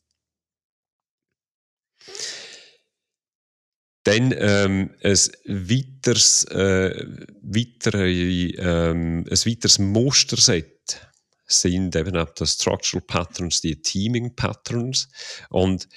Dann 4.05 4.35
ähm, 4.37 4.91
ein, 5.03 5.19
weiteres, 5.47 6.45
äh, 6.45 7.07
weitere, 7.43 8.51
ähm, 8.59 9.25
ein 9.29 9.39
weiteres 9.47 9.79
Musterset 9.79 11.01
sind 11.47 11.97
eben 11.97 12.17
auch 12.17 12.33
die 12.35 12.47
Structural 12.47 13.03
Patterns, 13.07 13.61
die 13.61 13.81
Teaming 13.81 14.35
Patterns. 14.37 15.09
Und 15.49 15.89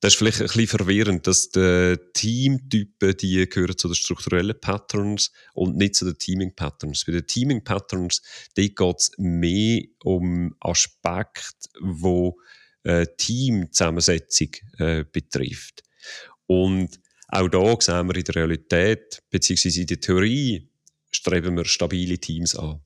das 0.00 0.12
ist 0.12 0.18
vielleicht 0.18 0.40
ein 0.40 0.46
bisschen 0.46 0.66
verwirrend, 0.68 1.26
dass 1.26 1.48
die 1.48 1.96
Teamtypen, 2.12 3.16
die 3.16 3.48
gehören 3.48 3.76
zu 3.76 3.88
den 3.88 3.94
strukturellen 3.94 4.60
Patterns 4.60 5.32
und 5.54 5.76
nicht 5.76 5.96
zu 5.96 6.04
den 6.04 6.18
Teaming 6.18 6.54
Patterns. 6.54 7.04
Bei 7.04 7.12
den 7.12 7.26
Teaming 7.26 7.64
Patterns, 7.64 8.22
geht 8.54 8.80
es 8.80 9.10
mehr 9.16 9.82
um 10.04 10.54
Aspekte, 10.60 11.68
wo 11.80 12.38
äh, 12.84 13.06
Teamzusammensetzung 13.16 14.50
äh, 14.78 15.04
betrifft. 15.10 15.82
Und 16.46 17.00
auch 17.28 17.48
da 17.48 17.76
sehen 17.80 18.08
wir 18.08 18.16
in 18.16 18.24
der 18.24 18.34
Realität, 18.34 19.22
beziehungsweise 19.30 19.80
in 19.80 19.86
der 19.86 20.00
Theorie, 20.00 20.70
streben 21.10 21.56
wir 21.56 21.64
stabile 21.64 22.18
Teams 22.18 22.54
an. 22.54 22.80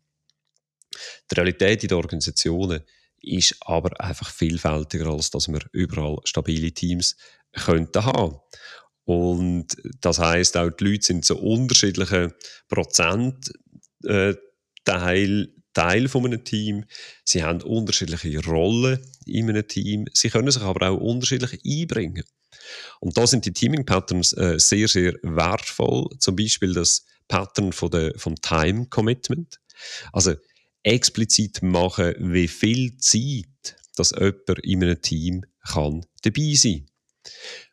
Die 1.31 1.35
Realität 1.35 1.83
in 1.83 1.89
den 1.89 1.97
Organisationen 1.99 2.83
ist 3.23 3.57
aber 3.61 3.99
einfach 4.01 4.31
vielfältiger, 4.31 5.11
als 5.11 5.31
dass 5.31 5.49
wir 5.49 5.61
überall 5.73 6.19
stabile 6.25 6.73
Teams 6.73 7.17
könnten 7.53 8.05
haben. 8.05 8.39
Und 9.05 9.77
das 10.01 10.19
heißt, 10.19 10.57
auch 10.57 10.71
die 10.71 10.85
Leute 10.85 11.07
sind 11.07 11.25
zu 11.25 11.39
unterschiedlichen 11.39 12.33
Prozent 12.69 13.53
äh, 14.05 14.35
Teil, 14.85 15.53
Teil 15.75 16.09
von 16.09 16.27
einem 16.27 16.45
Team. 16.45 16.85
Sie 17.25 17.43
haben 17.43 17.63
unterschiedliche 17.63 18.45
Rollen 18.45 19.01
in 19.27 19.49
einem 19.49 19.67
Team. 19.67 20.07
Sie 20.13 20.31
können 20.31 20.51
sich 20.51 20.63
aber 20.63 20.91
auch 20.91 21.01
unterschiedlich 21.01 21.61
einbringen. 21.65 22.25
Und 23.01 23.17
da 23.17 23.27
sind 23.27 23.45
die 23.47 23.53
Teaming 23.53 23.85
Patterns 23.87 24.33
äh, 24.35 24.59
sehr, 24.59 24.89
sehr 24.89 25.15
wertvoll. 25.23 26.09
Zum 26.19 26.37
Beispiel 26.37 26.75
das 26.75 27.05
Pattern 27.29 27.73
von 27.73 27.91
der, 27.91 28.13
vom 28.17 28.35
Time 28.37 28.87
Commitment. 28.87 29.61
Also 30.13 30.35
explizit 30.83 31.63
machen, 31.63 32.15
wie 32.19 32.49
viel 32.49 32.97
Zeit 32.99 33.47
dass 34.01 34.13
jemand 34.13 34.49
in 34.63 34.83
einem 34.83 35.03
Team 35.03 35.45
kann 35.69 36.07
dabei 36.23 36.55
sein 36.55 36.87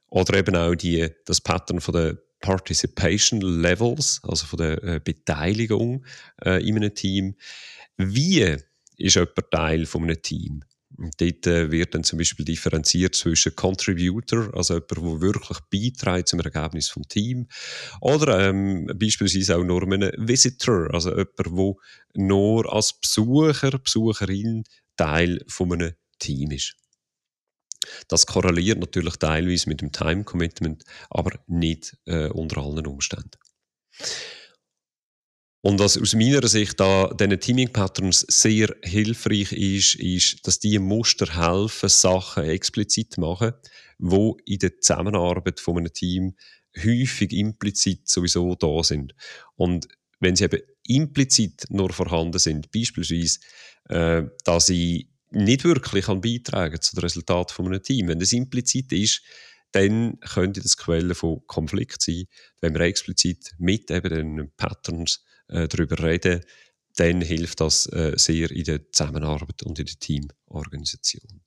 Oder 0.10 0.38
eben 0.38 0.56
auch 0.56 0.75
die, 0.75 1.10
das 1.25 1.39
Pattern 1.39 1.80
von 1.80 1.94
der 1.94 2.18
Participation 2.42 3.42
Levels, 3.42 4.20
also 4.24 4.46
von 4.46 4.58
der 4.58 4.84
äh, 4.84 5.00
Beteiligung 5.04 6.06
äh, 6.44 6.66
in 6.68 6.75
einem 6.75 6.94
Team. 6.94 7.36
Wie 7.96 8.58
ist 8.98 9.16
jemand 9.16 9.51
Teil 9.51 9.86
von 9.86 10.04
einem 10.04 10.22
Team? 10.22 10.63
Dort 10.98 11.46
äh, 11.48 11.72
wird 11.72 11.94
dann 11.94 12.04
zum 12.04 12.18
Beispiel 12.18 12.46
differenziert 12.46 13.16
zwischen 13.16 13.56
Contributor, 13.56 14.51
also 14.56 14.74
jemand, 14.74 14.92
der 14.92 15.22
wirklich 15.22 15.60
beiträgt 15.70 16.30
zum 16.30 16.39
Ergebnis 16.39 16.89
vom 16.89 17.08
Team, 17.08 17.48
oder 18.01 18.50
ähm, 18.50 18.89
beispielsweise 18.96 19.58
auch 19.58 19.63
nur 19.63 19.84
ein 19.84 20.12
Visitor, 20.18 20.94
also 20.94 21.12
jemand, 21.12 21.38
der 21.38 21.74
nur 22.16 22.74
als 22.74 22.94
Besucher, 23.00 23.77
Besucherin 23.77 24.63
Teil 24.96 25.44
von 25.48 25.74
einem 25.74 25.94
Team 26.20 26.51
ist. 26.51 26.75
Das 28.08 28.25
korreliert 28.25 28.80
natürlich 28.80 29.16
teilweise 29.18 29.70
mit 29.70 29.82
dem 29.82 29.92
Time 29.92 30.24
Commitment, 30.24 30.84
aber 31.10 31.39
nicht 31.48 31.96
äh, 32.06 32.30
unter 32.30 32.62
allen 32.62 32.88
Umständen. 32.88 33.38
Und 35.68 35.80
was 35.80 35.98
aus 35.98 36.14
meiner 36.14 36.48
Sicht 36.48 36.80
da 36.80 37.10
diesen 37.10 37.42
Teaming 37.42 37.74
Patterns 37.74 38.26
sehr 38.30 38.74
hilfreich 38.84 39.52
ist, 39.52 39.96
ist, 39.96 40.48
dass 40.48 40.60
die 40.60 40.80
Muster 40.80 41.28
helfen, 41.36 41.90
Sachen 41.90 42.46
explizit 42.46 43.18
machen, 43.18 43.52
wo 43.98 44.38
in 44.46 44.60
der 44.60 44.80
Zusammenarbeit 44.80 45.60
von 45.60 45.80
einem 45.80 45.92
Team 45.92 46.38
häufig 46.82 47.34
implizit 47.34 48.08
sowieso 48.08 48.56
da 48.56 48.82
sind. 48.82 49.14
Und 49.58 49.90
wenn 50.22 50.38
sie 50.38 50.46
eben 50.46 50.62
implizit 50.88 51.66
nur 51.68 51.92
vorhanden 51.92 52.40
sind, 52.40 52.72
beispielsweise, 52.72 53.40
äh, 53.90 54.24
dass 54.46 54.70
ich 54.70 55.10
nicht 55.32 55.66
wirklich 55.66 56.06
kann 56.06 56.22
beitragen 56.22 56.80
zu 56.80 56.96
den 56.96 57.02
Resultaten 57.02 57.54
von 57.54 57.66
einem 57.66 57.84
Team. 57.84 58.08
Wenn 58.08 58.20
das 58.20 58.32
implizit 58.32 58.94
ist, 58.94 59.22
dann 59.74 60.18
könnte 60.22 60.62
das 60.62 60.78
Quelle 60.78 61.14
von 61.14 61.46
Konflikt 61.46 62.02
sein. 62.02 62.24
Wenn 62.62 62.74
wir 62.74 62.80
explizit 62.80 63.52
mit 63.58 63.92
eben 63.92 64.38
den 64.38 64.52
Patterns 64.56 65.26
äh, 65.50 65.68
darüber 65.68 66.01
reden, 66.04 66.42
dann 66.96 67.22
hilft 67.22 67.62
das 67.62 67.86
äh, 67.88 68.13
sehr 68.16 68.51
in 68.51 68.63
der 68.63 68.92
Zusammenarbeit 68.92 69.63
und 69.63 69.80
in 69.80 69.86
der 69.86 70.00
Teamorganisation. 70.00 71.42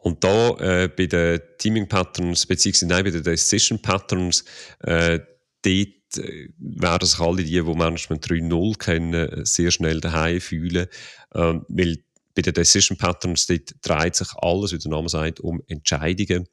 Und 0.00 0.24
da 0.24 0.50
äh, 0.58 0.88
bei 0.88 1.06
den 1.06 1.40
Teaming 1.58 1.88
Patterns, 1.88 2.46
beziehungsweise 2.46 2.86
nein, 2.86 3.04
bei 3.04 3.10
den 3.10 3.22
Decision 3.22 3.80
Patterns, 3.80 4.44
äh, 4.80 5.20
dort 5.62 6.18
äh, 6.18 6.48
werden 6.58 7.06
sich 7.06 7.18
alle 7.18 7.42
die, 7.42 7.50
die 7.50 7.62
Management 7.62 8.26
3.0 8.26 8.78
kennen, 8.78 9.44
sehr 9.44 9.70
schnell 9.70 10.00
daheim 10.00 10.40
fühlen, 10.40 10.86
äh, 11.34 11.54
weil 11.68 11.98
bei 12.34 12.42
den 12.42 12.54
Decision 12.54 12.96
Patterns 12.96 13.46
dort 13.46 13.74
dreht 13.82 14.14
sich 14.14 14.32
alles, 14.36 14.72
wie 14.72 14.78
der 14.78 14.90
Name 14.90 15.08
sagt, 15.08 15.40
um 15.40 15.60
Entscheidungen. 15.66 16.46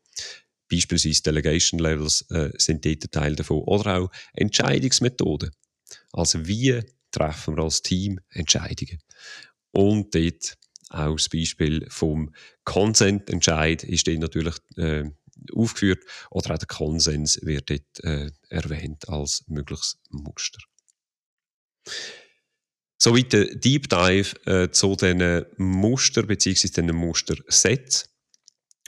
Beispielsweise 0.70 1.24
Delegation 1.24 1.80
Levels 1.80 2.26
äh, 2.32 2.52
sind 2.58 2.86
dort 2.86 3.04
ein 3.04 3.12
Teil 3.12 3.36
davon. 3.36 3.60
Oder 3.60 4.00
auch 4.00 4.12
Entscheidungsmethoden. 4.34 5.52
Also 6.12 6.48
wie 6.48 6.82
treffen 7.12 7.56
wir 7.56 7.64
als 7.64 7.82
Team 7.82 8.20
Entscheidungen? 8.30 9.00
Und 9.72 10.16
dort 10.16 10.58
auch 10.90 11.16
das 11.16 11.30
Beispiel 11.30 11.86
vom 11.90 12.34
Consent-Entscheid 12.64 13.84
ist 13.84 14.08
dort 14.08 14.20
natürlich 14.20 14.56
äh, 14.78 15.04
aufgeführt. 15.54 16.04
Oder 16.32 16.54
auch 16.54 16.58
der 16.58 16.68
Konsens 16.68 17.40
wird 17.44 17.70
dort 17.70 18.04
äh, 18.04 18.32
erwähnt 18.50 19.10
als 19.10 19.44
mögliches 19.48 19.98
Muster. 20.10 20.60
Soweit 22.98 23.34
der 23.34 23.56
Deep 23.56 23.90
Dive 23.90 24.34
äh, 24.46 24.72
zu 24.72 24.96
diesen 24.96 25.46
Muster 25.58 26.24
bzw. 26.24 26.68
diesen 26.70 26.96
Mustersets. 26.96 28.10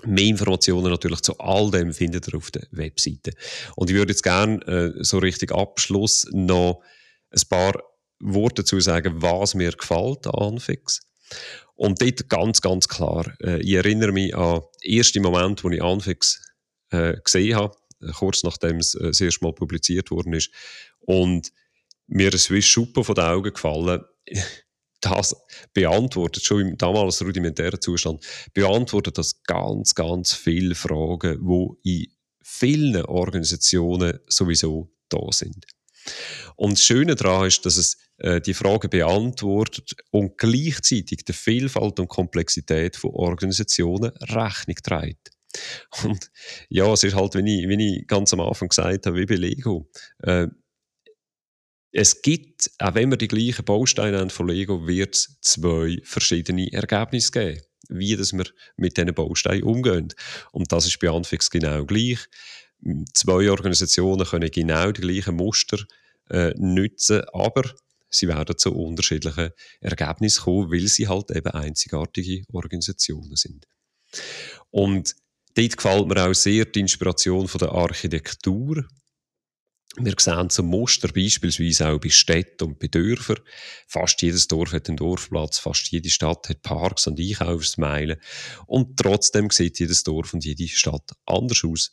Mehr 0.04 0.26
Informationen 0.26 0.92
natürlich 0.92 1.22
zu 1.22 1.38
all 1.40 1.72
dem 1.72 1.92
findet 1.92 2.28
ihr 2.28 2.38
auf 2.38 2.52
der 2.52 2.68
Webseite. 2.72 3.32
Und 3.76 3.90
ich 3.90 3.96
würde 3.96 4.12
jetzt 4.12 4.24
gerne 4.24 4.62
äh, 4.68 5.04
so 5.04 5.18
richtig 5.18 5.52
Abschluss 5.52 6.28
noch 6.32 6.84
ein 7.32 7.50
paar 7.50 7.82
Worte 8.20 8.62
dazu 8.62 8.80
sagen, 8.80 9.22
was 9.22 9.56
mir 9.56 9.72
gefällt 9.72 10.28
an 10.28 10.54
Anfix. 10.54 11.02
Und 11.76 12.02
dort 12.02 12.30
ganz, 12.30 12.62
ganz 12.62 12.88
klar, 12.88 13.26
äh, 13.42 13.60
ich 13.62 13.74
erinnere 13.74 14.12
mich 14.12 14.36
an 14.36 14.62
den 14.84 14.98
ersten 14.98 15.22
Moment, 15.22 15.64
wo 15.64 15.70
ich 15.70 15.82
Anfix 15.82 16.42
äh, 16.92 17.18
gesehen 17.24 17.56
habe, 17.56 17.76
äh, 18.02 18.12
kurz 18.12 18.44
nachdem 18.44 18.78
es 18.78 18.96
äh, 18.96 19.08
das 19.08 19.22
erste 19.22 19.46
Mal 19.46 19.54
publiziert 19.54 20.12
worden 20.12 20.34
ist. 20.34 20.52
Und 21.00 21.52
mir 22.08 22.34
ist 22.34 22.52
wie 22.52 22.62
Schuppen 22.62 23.04
von 23.04 23.16
den 23.16 23.26
Augen 23.26 23.54
gefallen. 23.54 24.02
Das 25.00 25.36
beantwortet, 25.74 26.44
schon 26.44 26.62
im 26.62 26.78
damals 26.78 27.22
rudimentären 27.22 27.80
Zustand, 27.80 28.26
beantwortet 28.54 29.18
das 29.18 29.44
ganz, 29.44 29.94
ganz 29.94 30.34
viele 30.34 30.76
Fragen, 30.76 31.40
die 31.84 32.06
in 32.06 32.12
vielen 32.42 33.06
Organisationen 33.06 34.20
sowieso 34.28 34.92
da 35.10 35.20
sind. 35.32 35.66
Und 36.56 36.74
das 36.74 36.84
Schöne 36.84 37.16
daran 37.16 37.48
ist, 37.48 37.66
dass 37.66 37.78
es 37.78 37.98
äh, 38.18 38.42
die 38.42 38.54
Frage 38.54 38.90
beantwortet 38.90 39.96
und 40.12 40.38
gleichzeitig 40.38 41.26
der 41.26 41.36
Vielfalt 41.36 42.00
und 42.00 42.08
Komplexität 42.08 42.96
von 42.96 43.12
Organisationen 43.12 44.12
Rechnung 44.22 44.78
trägt. 44.82 45.32
Und 46.04 46.32
ja, 46.70 46.92
es 46.92 47.04
ist 47.04 47.16
halt, 47.16 47.36
wie 47.36 47.62
ich, 47.62 47.70
wie 47.70 47.98
ich 47.98 48.08
ganz 48.08 48.34
am 48.34 48.42
Anfang 48.42 48.70
gesagt 48.70 49.06
habe, 49.06 49.18
wie 49.18 49.26
bei 49.26 49.36
Lego. 49.36 49.90
Äh, 50.20 50.48
es 51.98 52.22
gibt, 52.22 52.70
auch 52.78 52.94
wenn 52.94 53.10
wir 53.10 53.18
die 53.18 53.28
gleichen 53.28 53.66
Bausteine 53.66 54.20
haben 54.20 54.30
von 54.30 54.48
Lego, 54.48 54.86
wird 54.86 55.16
es 55.16 55.40
zwei 55.42 56.00
verschiedene 56.04 56.72
Ergebnisse 56.72 57.32
geben, 57.32 57.62
wie 57.90 58.16
dass 58.16 58.34
wir 58.34 58.46
mit 58.76 58.98
diesen 58.98 59.16
Bausteinen 59.16 59.64
umgehen. 59.64 60.14
Und 60.52 60.72
das 60.72 60.86
ist 60.86 61.00
bei 61.00 61.10
Anfix 61.10 61.50
genau 61.50 61.86
gleich. 61.86 62.20
Zwei 63.16 63.50
Organisationen 63.50 64.28
können 64.28 64.52
genau 64.52 64.92
die 64.92 65.02
gleichen 65.02 65.38
Muster 65.38 65.80
äh, 66.30 66.54
nutzen, 66.56 67.24
aber 67.34 67.64
sie 68.12 68.28
werden 68.28 68.60
zu 68.60 68.76
unterschiedlichen 68.76 69.50
Ergebnissen 69.82 70.44
kommen, 70.44 70.72
weil 70.72 70.88
sie 70.88 71.08
halt 71.08 71.32
eben 71.32 71.50
einzigartige 71.50 72.44
Organisationen 72.54 73.36
sind. 73.36 73.66
Und 74.70 75.16
dort 75.56 75.78
gefällt 75.78 76.08
mir 76.08 76.28
auch 76.28 76.36
sehr 76.36 76.66
die 76.66 76.82
Inspiration 76.82 77.48
von 77.48 77.58
der 77.58 77.72
Architektur 77.72 78.86
wir 80.00 80.14
sehen 80.20 80.50
zum 80.50 80.68
Muster 80.68 81.08
beispielsweise 81.08 81.90
auch 81.90 82.00
bei 82.00 82.10
Städten 82.10 82.66
und 82.66 82.80
bei 82.80 82.88
Dörfern. 82.88 83.40
Fast 83.88 84.22
jedes 84.22 84.48
Dorf 84.48 84.72
hat 84.72 84.88
einen 84.88 84.98
Dorfplatz, 84.98 85.58
fast 85.60 85.92
jede 85.92 86.10
Stadt 86.10 86.50
hat 86.50 86.62
Parks 86.62 87.08
und 87.08 87.20
Einkaufsmeilen. 87.20 88.22
Und 88.68 88.98
trotzdem 88.98 89.50
sieht 89.50 89.80
jedes 89.80 90.04
Dorf 90.04 90.34
und 90.34 90.46
jede 90.46 90.68
Stadt 90.68 91.12
anders 91.26 91.64
aus. 91.64 91.92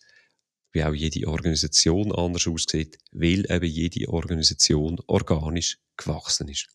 Wie 0.73 0.85
auch 0.85 0.93
jede 0.93 1.27
Organisation 1.29 2.13
anders 2.13 2.47
aussieht, 2.47 2.99
weil 3.13 3.51
eben 3.51 3.65
jede 3.65 4.09
Organisation 4.09 4.99
organisch 5.07 5.79
gewachsen 5.97 6.49
ist. 6.49 6.69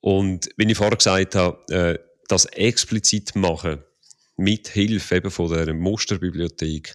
Und 0.00 0.48
wie 0.56 0.70
ich 0.70 0.76
vorher 0.76 0.96
gesagt 0.96 1.34
habe, 1.34 1.74
äh, 1.74 1.98
das 2.28 2.46
explizit 2.46 3.34
machen, 3.36 3.82
mit 4.36 4.68
Hilfe 4.68 5.16
eben 5.16 5.30
von 5.30 5.52
der 5.52 5.74
Musterbibliothek, 5.74 6.94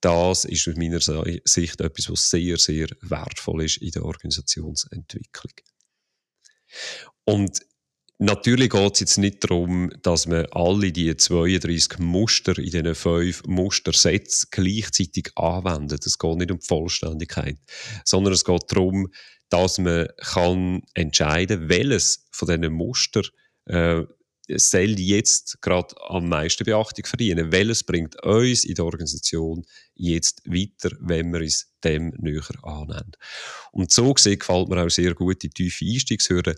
das 0.00 0.44
ist 0.44 0.68
aus 0.68 0.76
meiner 0.76 1.00
Sicht 1.00 1.80
etwas, 1.80 2.10
was 2.10 2.30
sehr, 2.30 2.56
sehr 2.56 2.88
wertvoll 3.00 3.64
ist 3.64 3.78
in 3.78 3.90
der 3.90 4.04
Organisationsentwicklung. 4.04 5.52
Und 7.24 7.60
natürlich 8.18 8.70
geht 8.70 8.94
es 8.94 9.00
jetzt 9.00 9.18
nicht 9.18 9.44
darum, 9.44 9.90
dass 10.02 10.26
man 10.26 10.46
alle 10.46 10.92
die 10.92 11.16
32 11.16 11.98
Muster 11.98 12.56
in 12.58 12.70
diesen 12.70 12.94
fünf 12.94 13.42
Mustersätzen 13.46 14.48
gleichzeitig 14.50 15.30
anwendet. 15.36 16.06
Es 16.06 16.18
geht 16.18 16.36
nicht 16.36 16.50
um 16.50 16.58
die 16.58 16.66
Vollständigkeit, 16.66 17.58
sondern 18.04 18.34
es 18.34 18.44
geht 18.44 18.64
darum, 18.68 19.08
dass 19.48 19.78
man 19.78 20.08
kann 20.18 20.82
entscheiden, 20.94 21.68
welches 21.68 22.26
von 22.30 22.48
diesen 22.48 22.72
Muster 22.72 23.22
äh, 23.66 24.04
soll 24.56 24.98
jetzt 24.98 25.60
gerade 25.60 25.94
am 26.08 26.28
meisten 26.28 26.64
Beachtung 26.64 27.04
verdienen. 27.04 27.52
Welches 27.52 27.84
bringt 27.84 28.22
uns 28.24 28.64
in 28.64 28.74
der 28.74 28.84
Organisation 28.84 29.64
jetzt 29.94 30.42
weiter, 30.46 30.96
wenn 31.00 31.32
wir 31.32 31.40
uns 31.40 31.72
dem 31.84 32.14
näher 32.18 32.42
annehmen. 32.62 33.12
Und 33.72 33.90
so 33.90 34.12
gesehen 34.14 34.38
gefällt 34.38 34.68
mir 34.68 34.82
auch 34.82 34.90
sehr 34.90 35.14
gut 35.14 35.42
die 35.42 35.50
tiefe 35.50 35.84
Einstiegshürde. 35.84 36.56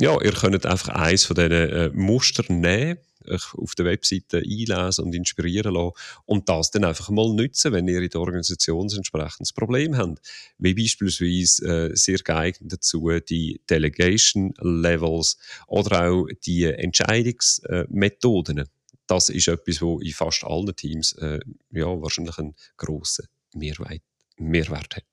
Ja, 0.00 0.20
ihr 0.20 0.32
könnt 0.32 0.66
einfach 0.66 0.88
eins 0.88 1.24
von 1.24 1.36
diesen 1.36 1.52
äh, 1.52 1.88
Mustern 1.90 2.60
nehmen, 2.60 2.98
euch 3.28 3.54
auf 3.54 3.76
der 3.76 3.86
Webseite 3.86 4.38
einlesen 4.38 5.04
und 5.04 5.14
inspirieren 5.14 5.74
lassen 5.74 5.92
und 6.26 6.48
das 6.48 6.72
dann 6.72 6.84
einfach 6.84 7.10
mal 7.10 7.32
nutzen, 7.32 7.72
wenn 7.72 7.86
ihr 7.86 8.02
in 8.02 8.10
der 8.10 8.20
Organisation 8.20 8.88
ein 8.88 8.96
entsprechendes 8.96 9.52
Problem 9.52 9.96
habt. 9.96 10.20
Wie 10.58 10.74
beispielsweise 10.74 11.92
äh, 11.92 11.96
sehr 11.96 12.18
geeignet 12.18 12.72
dazu 12.72 13.08
die 13.28 13.60
Delegation 13.70 14.52
Levels 14.60 15.38
oder 15.68 16.10
auch 16.10 16.26
die 16.44 16.64
Entscheidungsmethoden. 16.64 18.64
das 19.06 19.28
ist 19.28 19.48
etwas, 19.48 19.80
wo 19.80 20.00
in 20.00 20.12
fast 20.12 20.44
allen 20.44 20.74
Teams 20.74 21.12
äh, 21.14 21.38
ja, 21.70 21.86
wahrscheinlich 21.86 22.38
einen 22.38 22.56
grossen 22.76 23.28
Mehrwert, 23.54 24.02
Mehrwert 24.38 24.96
hat. 24.96 25.04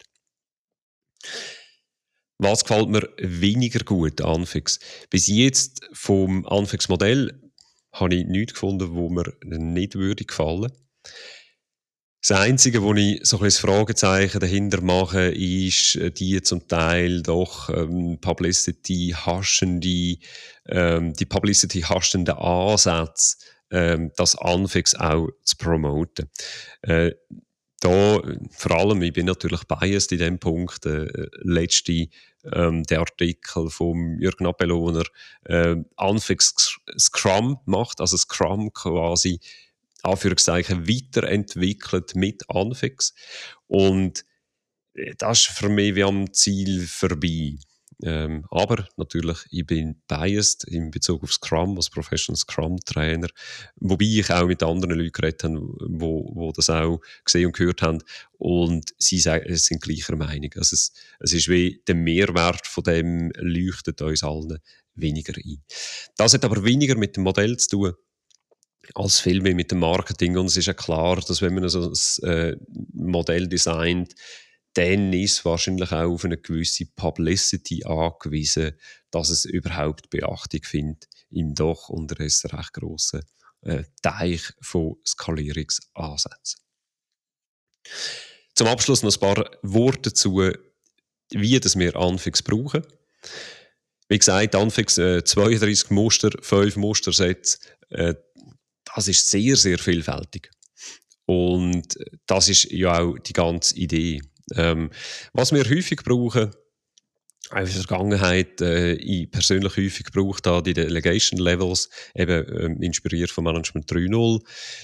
Was 2.42 2.64
gefällt 2.64 2.90
mir 2.90 3.08
weniger 3.20 3.84
gut 3.84 4.20
an 4.20 4.42
Anfix? 4.42 4.80
Bis 5.12 5.28
jetzt 5.28 5.88
vom 5.94 6.44
Anfix-Modell 6.48 7.40
habe 7.94 8.16
ich 8.16 8.26
nichts 8.26 8.54
gefunden, 8.54 8.96
wo 8.96 9.10
mir 9.10 9.32
nicht 9.46 9.94
würde 9.94 10.26
gefallen. 10.26 10.72
Das 12.20 12.40
Einzige, 12.40 12.82
wo 12.82 12.96
ich 12.96 13.20
so 13.22 13.40
ein 13.40 13.52
Fragezeichen 13.52 14.40
dahinter 14.40 14.82
mache, 14.82 15.30
ist 15.30 15.98
äh, 15.98 16.10
die 16.10 16.42
zum 16.42 16.68
Teil 16.68 17.22
doch 17.22 17.70
ähm, 17.70 18.18
Publicity 18.20 19.16
haschende, 19.16 20.18
ähm, 20.66 21.14
die 21.14 21.26
Publicity 21.26 21.82
haschende 21.82 22.40
Ansätze, 22.40 23.38
ähm, 23.70 24.12
das 24.18 24.36
Anfix 24.36 24.96
auch 24.96 25.30
zu 25.44 25.58
promoten. 25.58 26.28
Äh, 26.82 27.12
da, 27.82 28.22
vor 28.52 28.72
allem, 28.72 29.02
ich 29.02 29.12
bin 29.12 29.26
natürlich 29.26 29.64
biased 29.64 30.12
in 30.12 30.20
dem 30.20 30.40
Punkt, 30.40 30.86
äh, 30.86 31.08
letzte 31.42 32.08
ähm, 32.54 32.84
der 32.84 33.00
Artikel 33.00 33.70
vom 33.70 34.20
Jürgen 34.20 34.46
Appellohner 34.46 35.04
äh, 35.46 35.76
Anfix 35.96 36.78
Scrum 36.98 37.60
macht, 37.66 38.00
also 38.00 38.18
Scrum 38.18 38.72
quasi 38.72 39.40
Anführungszeichen 40.04 40.88
weiterentwickelt 40.88 42.16
mit 42.16 42.50
Anfix 42.50 43.14
und 43.68 44.26
äh, 44.94 45.16
das 45.18 45.42
ist 45.42 45.58
für 45.58 45.70
mich 45.70 45.96
wie 45.96 46.04
am 46.04 46.32
Ziel 46.34 46.86
vorbei. 46.86 47.56
Ähm, 48.04 48.46
aber 48.50 48.88
natürlich, 48.98 49.40
ich 49.52 49.66
bin 49.66 50.02
biased 50.08 50.64
in 50.64 50.92
Bezug 50.92 51.24
auf 51.24 51.34
Scrum 51.34 51.78
als 51.78 51.90
Professional 51.90 52.38
Scrum 52.38 52.80
Trainer, 52.86 53.28
wobei 53.76 54.06
ich 54.06 54.32
auch 54.32 54.48
mit 54.48 54.64
anderen 54.64 54.98
Leuten 54.98 55.12
geredet 55.12 55.44
habe, 55.44 55.60
wo, 55.60 56.32
wo 56.34 56.52
das 56.52 56.70
auch 56.70 57.00
gesehen 57.24 57.48
und 57.48 57.56
gehört 57.56 57.82
haben 57.82 58.00
und 58.38 58.92
sie 58.98 59.20
sagen, 59.20 59.46
es 59.48 59.66
sind 59.66 59.82
gleicher 59.82 60.16
Meinung. 60.16 60.52
Also 60.56 60.74
es, 60.74 60.94
es 61.20 61.34
ist 61.34 61.48
wie 61.48 61.82
der 61.88 61.96
Mehrwert 61.96 62.66
von 62.66 62.84
dem 62.84 63.32
leuchtet 63.36 64.02
uns 64.02 64.24
allen 64.24 64.60
weniger 64.96 65.34
ein. 65.38 65.62
Das 66.18 66.34
hat 66.34 66.46
aber 66.46 66.64
weniger 66.64 66.96
mit 66.96 67.16
dem 67.16 67.24
Modell 67.24 67.58
zu 67.58 67.70
tun, 67.70 67.94
als 68.96 69.20
vielmehr 69.20 69.56
mit 69.56 69.72
dem 69.72 69.80
Marketing. 69.80 70.38
Und 70.38 70.48
es 70.48 70.58
ist 70.58 70.66
ja 70.66 70.74
klar, 70.74 71.22
dass 71.22 71.42
wenn 71.42 71.54
man 71.54 71.70
so 71.70 71.92
ein 71.92 72.30
äh, 72.30 72.56
Modell 72.94 73.48
designt, 73.48 74.14
dann 74.74 75.12
ist 75.14 75.44
wahrscheinlich 75.44 75.92
auch 75.92 76.14
auf 76.14 76.26
eine 76.26 76.38
gewisse 76.38 76.86
Publicity 76.86 77.84
angewiesen, 77.84 78.74
dass 79.12 79.30
es 79.30 79.46
überhaupt 79.46 80.10
Beachtung 80.10 80.64
findet 80.64 81.08
im 81.30 81.56
doch 81.56 81.90
unterdessen 81.90 82.52
recht 82.52 82.74
grossen 82.74 83.22
äh, 83.62 83.84
Teich 84.02 84.42
von 84.62 84.96
Skalierungsansätzen. 85.06 86.62
Zum 88.56 88.68
Abschluss 88.68 89.04
noch 89.04 89.14
ein 89.14 89.20
paar 89.20 89.52
Worte 89.62 90.10
dazu, 90.10 90.42
wie 91.32 91.60
das 91.60 91.78
wir 91.78 91.96
Anfix 91.96 92.42
brauchen. 92.42 92.86
Wie 94.10 94.18
gesagt, 94.18 94.56
Anfix 94.56 94.98
äh, 94.98 95.24
32 95.24 95.90
Muster, 95.90 96.32
5 96.42 96.76
Mustersätze, 96.76 97.60
äh, 97.90 98.14
das 98.94 99.08
ist 99.08 99.30
sehr, 99.30 99.56
sehr 99.56 99.80
vielfältig. 99.80 100.52
Und 101.26 101.98
das 102.26 102.50
ist 102.50 102.66
ja 102.72 103.00
auch 103.00 103.18
die 103.20 103.34
ganze 103.34 103.76
Idee. 103.78 104.22
Ähm, 104.56 104.92
was 105.34 105.52
wir 105.52 105.64
häufig 105.64 106.04
brauchen, 106.04 106.52
auch 107.50 107.58
in 107.58 107.66
der 107.66 107.74
Vergangenheit 107.74 108.62
äh, 108.62 108.94
ich 108.94 109.30
persönlich 109.30 109.76
häufig 109.76 110.06
gebraucht 110.06 110.48
habe, 110.48 110.64
die 110.64 110.74
Delegation 110.74 111.40
Levels, 111.40 111.90
eben 112.16 112.46
ähm, 112.60 112.82
inspiriert 112.82 113.30
von 113.30 113.44
Management 113.44 113.92
3.0, 113.92 114.42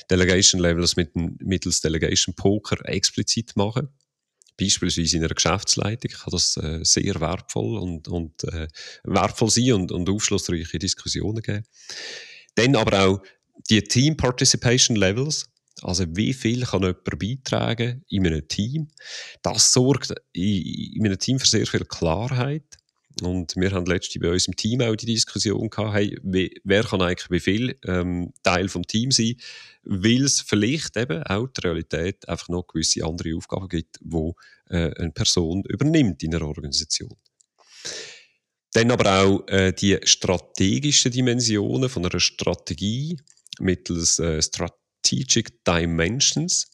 Delegation 0.10 0.62
Levels 0.62 0.96
mit, 0.96 1.16
mittels 1.16 1.82
Delegation 1.82 2.36
Poker 2.36 2.78
explizit 2.86 3.56
machen. 3.56 3.90
Beispielsweise 4.60 5.18
in 5.18 5.24
einer 5.24 5.36
Geschäftsleitung 5.36 6.12
kann 6.12 6.32
das 6.32 6.58
äh, 6.58 6.80
sehr 6.84 7.22
wertvoll 7.22 7.78
und, 7.78 8.08
und 8.08 8.44
äh, 8.46 8.68
wertvoll 9.04 9.52
sein 9.52 9.74
und, 9.74 9.92
und 9.92 10.10
aufschlussreiche 10.10 10.80
Diskussionen 10.80 11.42
geben. 11.42 11.64
Dann 12.56 12.76
aber 12.76 13.06
auch 13.06 13.22
die 13.70 13.84
Team 13.84 14.18
Participation 14.18 14.96
Levels, 14.98 15.48
also 15.82 16.06
wie 16.16 16.34
viel 16.34 16.64
kann 16.64 16.82
jemand 16.82 17.20
beitragen 17.20 18.04
in 18.10 18.26
einem 18.26 18.48
Team? 18.48 18.88
Das 19.42 19.72
sorgt 19.72 20.14
in, 20.34 20.96
in 20.96 21.06
einem 21.06 21.20
Team 21.20 21.40
für 21.40 21.48
sehr 21.48 21.68
viel 21.68 21.86
Klarheit. 21.86 22.78
Und 23.22 23.56
wir 23.56 23.72
haben 23.72 23.86
letztens 23.88 24.22
bei 24.22 24.32
uns 24.32 24.48
im 24.48 24.56
Team 24.56 24.82
auch 24.82 24.96
die 24.96 25.08
Diskussion 25.08 25.70
gehabt, 25.70 25.96
hey, 25.96 26.20
wer 26.22 26.84
kann 26.84 27.02
eigentlich 27.02 27.32
wie 27.32 27.40
viel 27.40 27.80
ähm, 27.86 28.32
Teil 28.44 28.70
vom 28.70 28.86
Team 28.86 29.12
sein, 29.12 29.36
weil 29.84 30.24
es 30.24 30.42
vielleicht 30.42 30.98
eben 30.98 31.24
auch 31.24 31.48
die 31.48 31.62
Realität 31.62 32.28
einfach 32.30 32.50
noch 32.50 32.68
gewisse 32.68 33.04
andere 33.04 33.36
Aufgaben 33.36 33.70
gibt, 33.70 33.98
wo 34.02 34.36
äh, 34.70 34.92
eine 34.96 35.12
Person 35.12 35.64
übernimmt 35.64 36.22
in 36.22 36.36
einer 36.36 36.46
Organisation. 36.46 37.16
Dann 38.74 38.92
aber 38.92 39.24
auch 39.24 39.48
äh, 39.48 39.72
die 39.72 39.98
strategischen 40.04 41.12
Dimensionen 41.12 41.90
von 41.90 42.06
einer 42.06 42.20
Strategie 42.20 43.18
mittels 43.60 44.20
äh, 44.20 44.42
Strat 44.42 44.76
Strategic 45.08 45.64
Dimensions. 45.64 46.68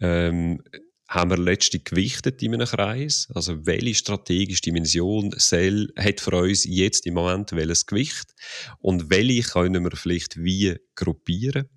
Ähm, 0.00 0.62
haben 1.08 1.30
wir 1.30 1.38
letztlich 1.38 1.84
gewichtet 1.84 2.40
in 2.40 2.54
einem 2.54 2.66
Kreis. 2.66 3.28
Also, 3.34 3.66
welche 3.66 3.96
strategische 3.96 4.62
Dimension 4.62 5.34
soll, 5.36 5.92
hat 5.96 6.20
für 6.20 6.36
uns 6.36 6.64
jetzt 6.64 7.04
im 7.06 7.14
Moment 7.14 7.50
welches 7.52 7.86
Gewicht 7.86 8.32
und 8.78 9.10
welche 9.10 9.42
können 9.42 9.82
wir 9.82 9.96
vielleicht 9.96 10.36
wie 10.36 10.76
gruppieren? 10.94 11.68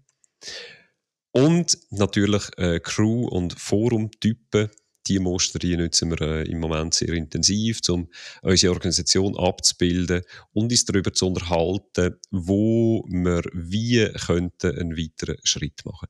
Und 1.32 1.80
natürlich 1.90 2.44
äh, 2.58 2.80
Crew- 2.80 3.28
und 3.28 3.60
Forum-Typen. 3.60 4.70
Die 5.08 5.20
Muster 5.20 5.60
die 5.60 5.76
nutzen 5.76 6.12
wir 6.12 6.22
äh, 6.22 6.50
im 6.50 6.60
Moment 6.60 6.94
sehr 6.94 7.14
intensiv, 7.14 7.80
um 7.90 8.10
unsere 8.42 8.74
Organisation 8.74 9.38
abzubilden 9.38 10.22
und 10.54 10.72
uns 10.72 10.86
darüber 10.86 11.14
zu 11.14 11.28
unterhalten, 11.28 12.16
wo 12.32 13.06
wir 13.10 13.42
wie 13.54 14.08
könnten 14.26 14.78
einen 14.78 14.98
weiteren 14.98 15.38
Schritt 15.44 15.84
machen. 15.86 16.08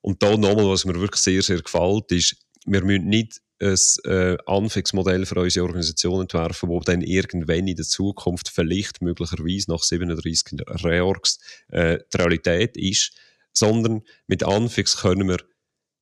Und 0.00 0.22
da 0.22 0.36
nochmal, 0.36 0.68
was 0.68 0.84
mir 0.84 1.00
wirklich 1.00 1.22
sehr, 1.22 1.42
sehr 1.42 1.60
gefällt, 1.60 2.12
ist, 2.12 2.36
wir 2.66 2.82
müssen 2.84 3.08
nicht 3.08 3.40
ein 3.60 3.76
äh, 4.04 4.36
Anfixmodell 4.46 5.26
für 5.26 5.40
unsere 5.40 5.64
Organisation 5.64 6.22
entwerfen, 6.22 6.68
wo 6.68 6.80
dann 6.80 7.02
irgendwann 7.02 7.68
in 7.68 7.76
der 7.76 7.84
Zukunft 7.84 8.48
vielleicht 8.48 9.00
möglicherweise 9.00 9.70
nach 9.70 9.82
37 9.82 10.60
Reorgs 10.84 11.38
äh, 11.68 11.98
die 12.12 12.16
Realität 12.16 12.76
ist, 12.76 13.12
sondern 13.52 14.02
mit 14.26 14.42
Anfix 14.42 14.98
können 14.98 15.28
wir 15.28 15.38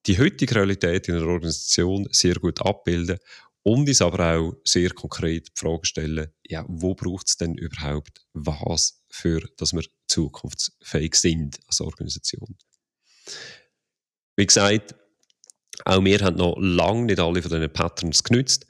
die 0.06 0.18
heutige 0.18 0.56
Realität 0.56 1.08
in 1.08 1.16
einer 1.16 1.26
Organisation 1.26 2.08
sehr 2.10 2.34
gut 2.34 2.60
abbilden 2.60 3.18
und 3.62 3.88
uns 3.88 4.02
aber 4.02 4.36
auch 4.36 4.54
sehr 4.64 4.90
konkret 4.90 5.48
die 5.48 5.60
Frage 5.60 5.86
stellen, 5.86 6.32
ja, 6.44 6.64
wo 6.68 6.94
braucht 6.94 7.28
es 7.28 7.36
denn 7.36 7.54
überhaupt 7.54 8.24
was, 8.32 9.02
für 9.08 9.40
dass 9.56 9.72
wir 9.72 9.84
zukunftsfähig 10.08 11.14
sind 11.14 11.60
als 11.66 11.80
Organisation. 11.80 12.56
Wie 14.36 14.46
gesagt, 14.46 14.94
auch 15.84 16.04
wir 16.04 16.18
haben 16.20 16.36
noch 16.36 16.56
lange 16.58 17.06
nicht 17.06 17.20
alle 17.20 17.42
von 17.42 17.50
diesen 17.50 17.72
Patterns 17.72 18.24
genützt. 18.24 18.66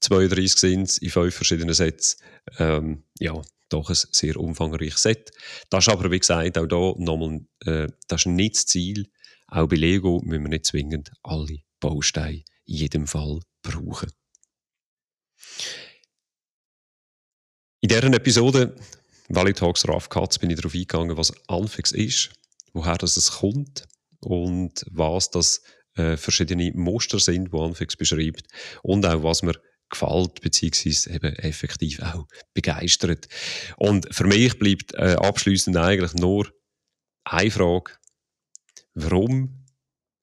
32 0.00 0.52
sind 0.52 0.82
es 0.82 0.98
in 0.98 1.10
fünf 1.10 1.34
verschiedenen 1.34 1.74
Sätzen. 1.74 2.20
Ähm, 2.58 3.04
ja, 3.18 3.40
doch 3.68 3.88
ein 3.88 3.96
sehr 3.96 4.36
umfangreiches 4.36 5.02
Set. 5.02 5.30
Das 5.70 5.86
ist 5.86 5.92
aber, 5.92 6.10
wie 6.10 6.18
gesagt, 6.18 6.58
auch 6.58 6.66
da 6.66 6.94
nochmal, 6.98 7.40
äh, 7.64 7.88
das 8.08 8.22
ist 8.22 8.26
nicht 8.26 8.56
das 8.56 8.66
Ziel. 8.66 9.10
Auch 9.46 9.68
bei 9.68 9.76
Lego 9.76 10.20
müssen 10.24 10.42
wir 10.42 10.50
nicht 10.50 10.66
zwingend 10.66 11.12
alle 11.22 11.58
Bausteine 11.80 12.42
in 12.66 12.74
jedem 12.74 13.06
Fall 13.06 13.40
brauchen. 13.62 14.10
In 17.80 17.88
dieser 17.88 18.12
Episode 18.14 18.74
Valley 19.28 19.52
Talks 19.52 19.86
Rough 19.88 20.08
Cuts 20.08 20.38
bin 20.38 20.50
ich 20.50 20.56
darauf 20.56 20.74
eingegangen, 20.74 21.16
was 21.16 21.32
Anfix 21.48 21.92
ist, 21.92 22.30
woher 22.72 22.96
das 22.96 23.16
es 23.16 23.30
kommt 23.30 23.86
und 24.20 24.84
was 24.90 25.30
das 25.30 25.62
äh, 25.96 26.16
verschiedene 26.16 26.72
Muster 26.74 27.18
sind, 27.18 27.52
die 27.52 27.58
Anfix 27.58 27.96
beschreibt 27.96 28.46
und 28.82 29.06
auch 29.06 29.22
was 29.22 29.42
mir 29.42 29.54
gefällt 29.90 30.40
beziehungsweise 30.40 31.10
eben 31.10 31.34
effektiv 31.36 32.00
auch 32.00 32.26
begeistert. 32.52 33.28
Und 33.76 34.12
für 34.14 34.24
mich 34.24 34.58
bleibt 34.58 34.94
äh, 34.94 35.16
abschließend 35.18 35.76
eigentlich 35.76 36.14
nur 36.14 36.50
eine 37.24 37.50
Frage: 37.50 37.92
Warum 38.94 39.64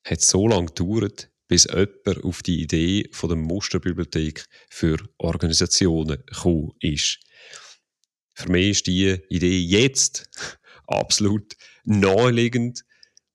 hat 0.05 0.19
es 0.19 0.29
so 0.29 0.47
lange 0.47 0.67
gedauert, 0.67 1.29
bis 1.47 1.65
jemand 1.65 2.23
auf 2.23 2.41
die 2.41 2.61
Idee 2.61 3.09
von 3.11 3.29
der 3.29 3.37
Musterbibliothek 3.37 4.45
für 4.69 4.97
Organisationen 5.17 6.23
gekommen 6.25 6.71
ist? 6.79 7.19
Für 8.33 8.49
mich 8.49 8.69
ist 8.69 8.87
die 8.87 9.19
Idee 9.29 9.59
jetzt 9.59 10.29
absolut 10.87 11.55
naheliegend 11.83 12.85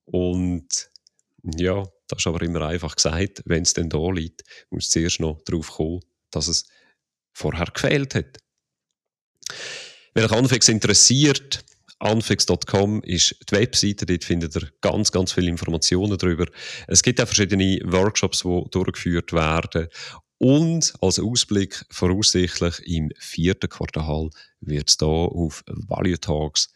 und 0.04 0.90
ja, 1.42 1.84
das 2.08 2.20
ist 2.20 2.26
aber 2.26 2.42
immer 2.42 2.62
einfach 2.62 2.96
gesagt, 2.96 3.42
wenn 3.44 3.62
es 3.62 3.74
denn 3.74 3.90
da 3.90 4.10
liegt, 4.10 4.42
muss 4.70 4.90
zuerst 4.90 5.20
noch 5.20 5.42
darauf 5.44 5.70
kommen, 5.72 6.00
dass 6.30 6.48
es 6.48 6.66
vorher 7.32 7.66
gefehlt 7.66 8.14
hat. 8.14 8.38
Wenn 10.14 10.24
euch 10.24 10.32
Anfix 10.32 10.68
interessiert, 10.68 11.64
anfix.com 11.98 13.02
ist 13.02 13.36
die 13.50 13.54
Webseite, 13.56 14.06
dort 14.06 14.24
findet 14.24 14.56
ihr 14.56 14.68
ganz, 14.80 15.12
ganz 15.12 15.32
viele 15.32 15.48
Informationen 15.48 16.18
darüber. 16.18 16.46
Es 16.88 17.02
gibt 17.02 17.20
auch 17.20 17.26
verschiedene 17.26 17.80
Workshops, 17.84 18.42
die 18.42 18.64
durchgeführt 18.70 19.32
werden. 19.32 19.88
Und 20.38 20.92
als 21.00 21.18
Ausblick 21.18 21.84
voraussichtlich 21.90 22.86
im 22.86 23.10
vierten 23.18 23.70
Quartal 23.70 24.28
wird 24.60 24.90
es 24.90 24.96
hier 24.98 25.08
auf 25.08 25.64
Value 25.66 26.20
Talks 26.20 26.68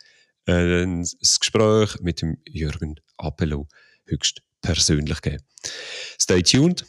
ein 0.46 1.06
Gespräch 1.38 2.00
mit 2.00 2.22
dem 2.22 2.38
Jürgen 2.48 2.96
Appelo 3.18 3.68
höchst 4.06 4.42
persönlich 4.62 5.20
geben. 5.20 5.44
Stay 6.18 6.42
tuned, 6.42 6.86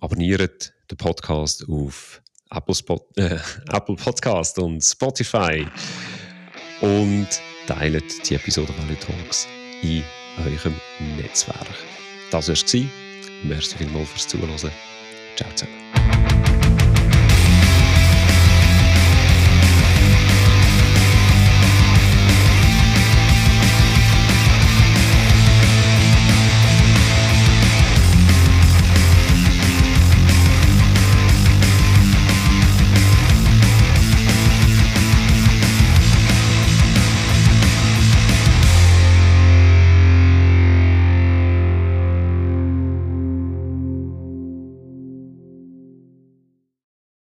abonniert 0.00 0.72
den 0.90 0.96
Podcast 0.96 1.68
auf 1.68 2.22
Apple, 2.50 2.74
Spot, 2.74 3.06
äh, 3.16 3.38
Apple 3.72 3.96
Podcast 3.96 4.58
und 4.58 4.82
Spotify 4.82 5.66
und 6.80 7.28
teilt 7.66 8.28
die 8.28 8.34
Episode 8.34 8.72
Value 8.78 8.98
Talks 8.98 9.48
in 9.82 10.02
eurem 10.38 10.74
Netzwerk. 11.16 11.56
Das 12.30 12.48
war 12.48 12.54
es. 12.54 12.74
Merci 13.42 13.76
vielmals 13.78 14.10
fürs 14.10 14.28
Zuhören. 14.28 14.56
Ciao 15.36 15.50
zusammen. 15.54 16.25